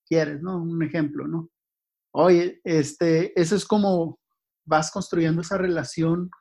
[0.07, 0.57] quieres, ¿no?
[0.57, 1.49] Un ejemplo, ¿no?
[2.11, 4.19] Oye, este, eso es como
[4.65, 6.31] vas construyendo esa relación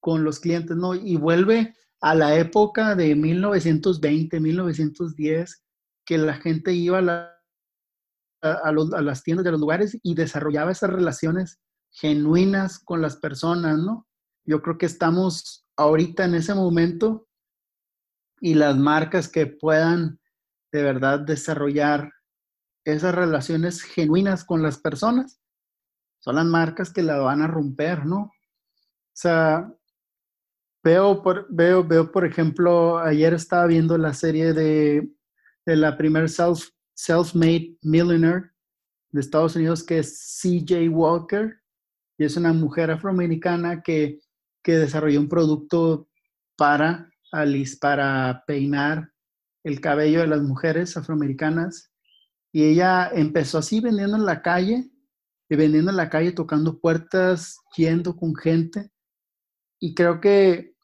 [0.00, 0.94] con los clientes, ¿no?
[0.94, 5.64] Y vuelve a la época de 1920, 1910,
[6.06, 7.36] que la gente iba a,
[8.42, 11.58] a, a las tiendas de los lugares y desarrollaba esas relaciones
[11.94, 14.06] genuinas con las personas, ¿no?
[14.44, 17.28] Yo creo que estamos ahorita en ese momento
[18.40, 20.20] y las marcas que puedan
[20.72, 22.12] de verdad desarrollar
[22.84, 25.40] esas relaciones genuinas con las personas
[26.18, 28.22] son las marcas que la van a romper, ¿no?
[28.22, 28.32] O
[29.12, 29.72] sea,
[30.82, 35.08] veo por, veo, veo por ejemplo, ayer estaba viendo la serie de,
[35.64, 38.50] de la primer self, self-made millionaire
[39.12, 41.63] de Estados Unidos que es CJ Walker
[42.18, 44.20] y es una mujer afroamericana que,
[44.62, 46.08] que desarrolló un producto
[46.56, 47.10] para,
[47.80, 49.12] para peinar
[49.64, 51.90] el cabello de las mujeres afroamericanas.
[52.52, 54.90] Y ella empezó así vendiendo en la calle,
[55.48, 58.90] y vendiendo en la calle, tocando puertas, yendo con gente.
[59.78, 60.74] Y creo que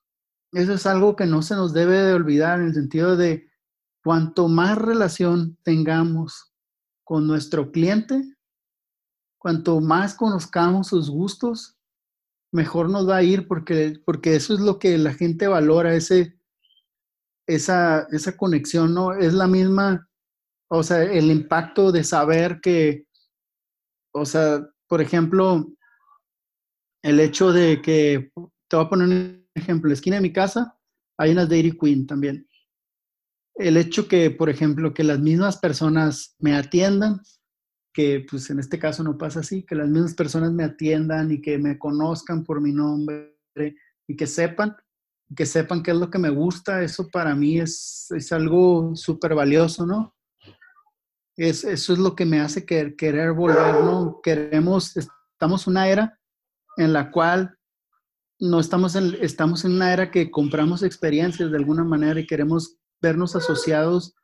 [0.53, 3.49] eso es algo que no se nos debe de olvidar en el sentido de
[4.03, 6.53] cuanto más relación tengamos
[7.05, 8.22] con nuestro cliente,
[9.41, 11.78] cuanto más conozcamos sus gustos,
[12.53, 16.38] mejor nos va a ir porque, porque eso es lo que la gente valora, ese,
[17.47, 19.12] esa, esa conexión, ¿no?
[19.14, 20.09] Es la misma,
[20.68, 23.07] o sea, el impacto de saber que,
[24.12, 25.72] o sea, por ejemplo,
[27.03, 28.30] el hecho de que,
[28.68, 30.76] te voy a poner un ejemplo, en la esquina de mi casa
[31.18, 32.47] hay unas Dairy Queen también.
[33.55, 37.20] El hecho que, por ejemplo, que las mismas personas me atiendan,
[37.93, 41.41] que pues en este caso no pasa así, que las mismas personas me atiendan y
[41.41, 43.36] que me conozcan por mi nombre
[44.07, 44.76] y que sepan,
[45.34, 49.34] que sepan qué es lo que me gusta, eso para mí es, es algo súper
[49.34, 50.14] valioso, ¿no?
[51.36, 54.20] Es, eso es lo que me hace querer, querer volver, ¿no?
[54.22, 56.18] Queremos, estamos una era
[56.76, 57.57] en la cual
[58.38, 62.76] no estamos en, estamos en una era que compramos experiencias de alguna manera y queremos
[63.01, 64.14] vernos asociados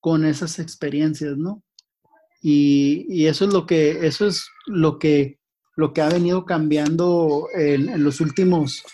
[0.00, 1.62] con esas experiencias, ¿no?
[2.40, 5.38] Y, eso es lo que, eso es lo que,
[5.76, 8.84] lo que ha venido cambiando en, los últimos,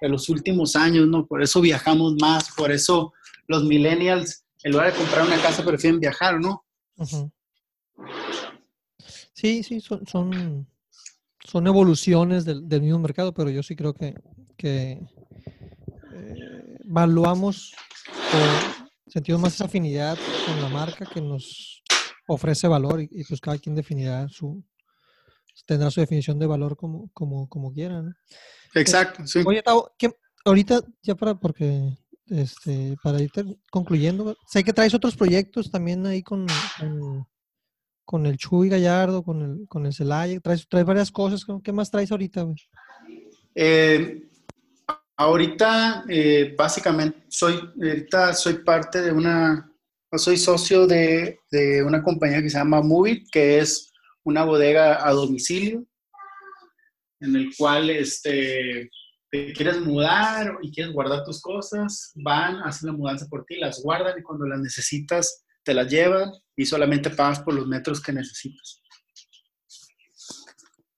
[0.00, 1.26] en los últimos años, ¿no?
[1.26, 3.12] Por eso viajamos más, por eso
[3.46, 6.64] los millennials, en lugar de comprar una casa, prefieren viajar, ¿no?
[9.32, 10.66] Sí, sí, son, son,
[11.44, 14.14] son evoluciones del, mismo mercado, pero yo sí creo que,
[14.56, 15.00] que
[16.12, 17.74] eh, evaluamos
[18.10, 21.82] o sentimos más afinidad con la marca que nos
[22.28, 24.62] ofrece valor y, pues cada quien definirá su,
[25.66, 28.02] tendrá su definición de valor como, como, como quiera.
[28.02, 28.14] ¿no?
[28.74, 29.40] Exacto, sí.
[29.44, 29.62] Oye,
[30.44, 33.32] ahorita ya para, porque, este, para ir
[33.70, 36.46] concluyendo, sé que traes otros proyectos también ahí con,
[38.04, 41.90] con, el Chuy Gallardo, con el, con el Celaya, traes, traes varias cosas, ¿qué más
[41.90, 42.46] traes ahorita?
[43.54, 44.28] Eh,
[45.16, 49.67] ahorita, eh, básicamente, soy, ahorita soy parte de una
[50.16, 51.38] soy socio de,
[51.84, 53.92] una compañía que se llama Movit, que es
[54.24, 55.84] una bodega a domicilio,
[57.20, 58.90] en el cual este,
[59.30, 63.82] te quieres mudar y quieres guardar tus cosas, van, hacen la mudanza por ti, las
[63.82, 68.12] guardan y cuando las necesitas te las llevan y solamente pagas por los metros que
[68.12, 68.80] necesitas.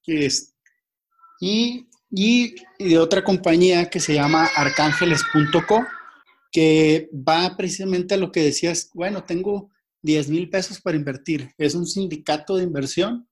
[0.06, 0.28] Y,
[1.40, 1.86] y,
[2.78, 5.86] y de otra compañía que se llama arcángeles.co
[6.51, 9.70] que va precisamente a lo que decías, bueno, tengo
[10.03, 11.53] 10 mil pesos para invertir.
[11.59, 13.28] Es un sindicato de inversión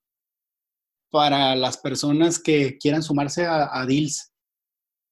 [1.11, 4.33] para las personas que quieran sumarse a, deals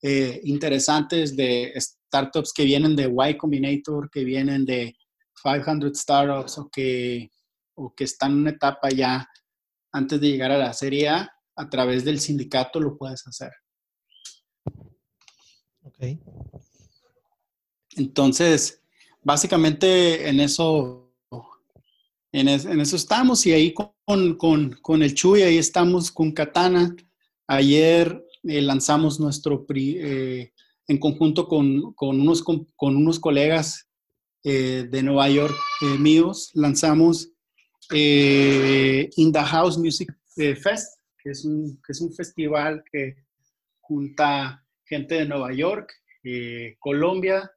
[0.03, 4.95] eh, interesantes de startups que vienen de Y Combinator, que vienen de
[5.43, 7.31] 500 Startups o que,
[7.75, 9.29] o que están en una etapa ya
[9.93, 13.53] antes de llegar a la serie A, a través del sindicato lo puedes hacer.
[15.83, 15.99] Ok.
[17.97, 18.83] Entonces,
[19.23, 21.11] básicamente en eso,
[22.31, 26.95] en, eso estamos y ahí con, el Chuy, ahí estamos con Katana.
[27.47, 30.53] Ayer eh, lanzamos nuestro, eh,
[30.87, 33.89] en conjunto con, unos, con, unos colegas
[34.45, 35.57] eh, de Nueva York
[35.99, 37.31] míos, lanzamos
[37.91, 43.17] In the House Music Fest, que es, un, que es un festival que
[43.81, 45.93] junta gente de Nueva York,
[46.79, 47.51] Colombia,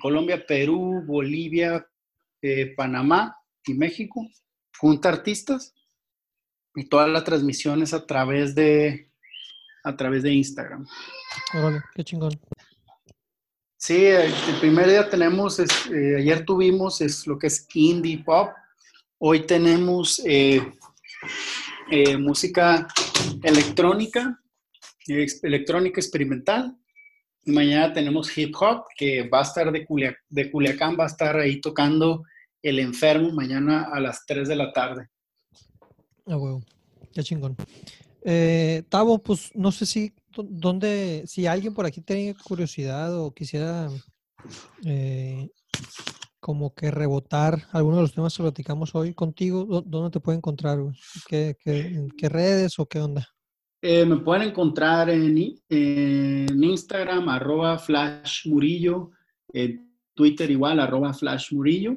[0.00, 1.86] Colombia, Perú, Bolivia,
[2.42, 4.26] eh, Panamá y México,
[4.78, 5.74] junta artistas
[6.74, 9.10] y todas las transmisiones a través de
[9.84, 10.86] a través de Instagram.
[11.94, 12.32] qué chingón.
[13.76, 18.50] Sí, el, primer día tenemos, eh, ayer tuvimos es lo que es indie pop,
[19.18, 20.60] hoy tenemos eh,
[22.18, 22.88] música
[23.44, 24.40] electrónica,
[25.06, 26.76] electrónica experimental,
[27.46, 29.86] Mañana tenemos hip hop, que va a estar de,
[30.28, 32.24] de Culiacán, va a estar ahí tocando
[32.60, 35.08] El Enfermo mañana a las 3 de la tarde.
[36.26, 36.60] Ah, huevo.
[37.14, 37.56] Qué chingón.
[38.22, 43.88] Eh, Tavo, pues no sé si, dónde, si alguien por aquí tiene curiosidad o quisiera
[44.84, 45.48] eh,
[46.40, 50.78] como que rebotar alguno de los temas que platicamos hoy contigo, ¿dónde te puede encontrar?
[51.28, 53.35] ¿Qué, qué redes o qué onda?
[53.88, 59.12] Eh, me pueden encontrar en, Instagram, arroba Flash Murillo,
[59.52, 61.96] en Twitter igual, arroba Flash Murillo,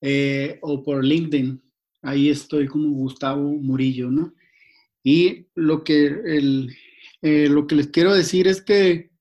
[0.00, 1.62] eh, o por LinkedIn.
[2.02, 4.34] Ahí estoy como Gustavo Murillo, ¿no?
[5.04, 6.06] Y lo que,
[7.22, 9.12] eh, lo que les quiero decir es que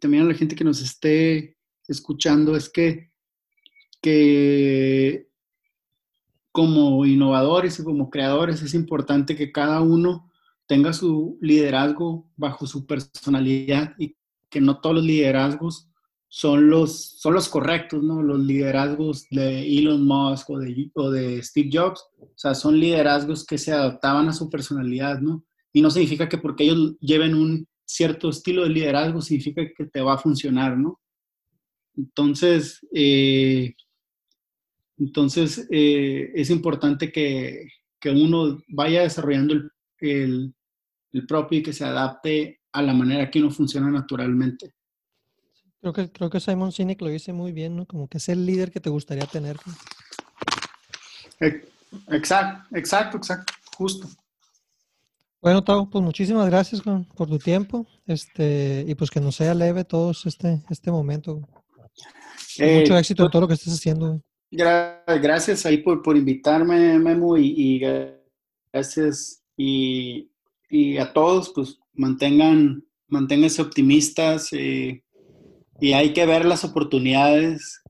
[0.00, 1.56] también a la gente que nos esté
[1.86, 3.10] escuchando es que,
[4.02, 5.27] que
[6.52, 10.30] como innovadores y como creadores es importante que cada uno
[10.66, 14.16] tenga su liderazgo bajo su personalidad y
[14.50, 15.88] que no todos los liderazgos
[16.28, 18.22] son los, son los correctos, ¿no?
[18.22, 23.46] Los liderazgos de Elon Musk o de, o de Steve Jobs, o sea, son liderazgos
[23.46, 25.44] que se adaptaban a su personalidad, ¿no?
[25.72, 30.02] Y no significa que porque ellos lleven un cierto estilo de liderazgo significa que te
[30.02, 31.00] va a funcionar, ¿no?
[31.96, 33.74] Entonces, eh,
[34.98, 37.68] entonces, eh, es importante que,
[38.04, 39.54] uno vaya desarrollando
[40.00, 40.54] el,
[41.26, 44.72] propio y que se adapte a la manera que uno funciona naturalmente.
[45.80, 47.86] Creo que, creo que Simon Sinek lo dice muy bien, ¿no?
[47.86, 49.56] Como que es el líder que te gustaría tener.
[52.08, 54.08] Exacto, exacto, exacto, justo.
[55.40, 59.84] Bueno, Tavo, pues muchísimas gracias por tu tiempo, este, y pues que nos sea leve
[59.84, 61.40] todo este, este momento.
[62.58, 64.20] Eh, Mucho éxito en pues todo lo que estés haciendo.
[64.50, 67.80] Gracias ahí por, por invitarme, Memo, y,
[68.72, 69.42] gracias.
[69.56, 70.30] Y,
[70.70, 75.02] y, a todos, pues mantengan, manténganse optimistas eh,
[75.80, 77.82] y hay que ver las oportunidades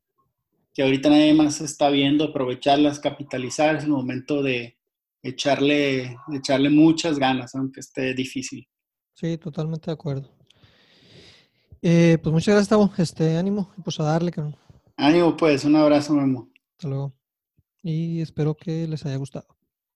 [0.75, 3.77] que ahorita nadie más está viendo, aprovecharlas, capitalizar.
[3.77, 4.77] Es el momento de
[5.23, 8.69] echarle, echarle muchas ganas, aunque esté difícil.
[9.15, 10.31] Sí, totalmente de acuerdo.
[11.83, 12.93] Eh, pues muchas gracias, Tavo.
[12.97, 14.43] Este ánimo, pues a darle, que
[14.99, 16.51] Ánimo pues, un abrazo, Memo.
[16.73, 17.15] Hasta luego.
[17.83, 19.58] Y espero que les haya gustado.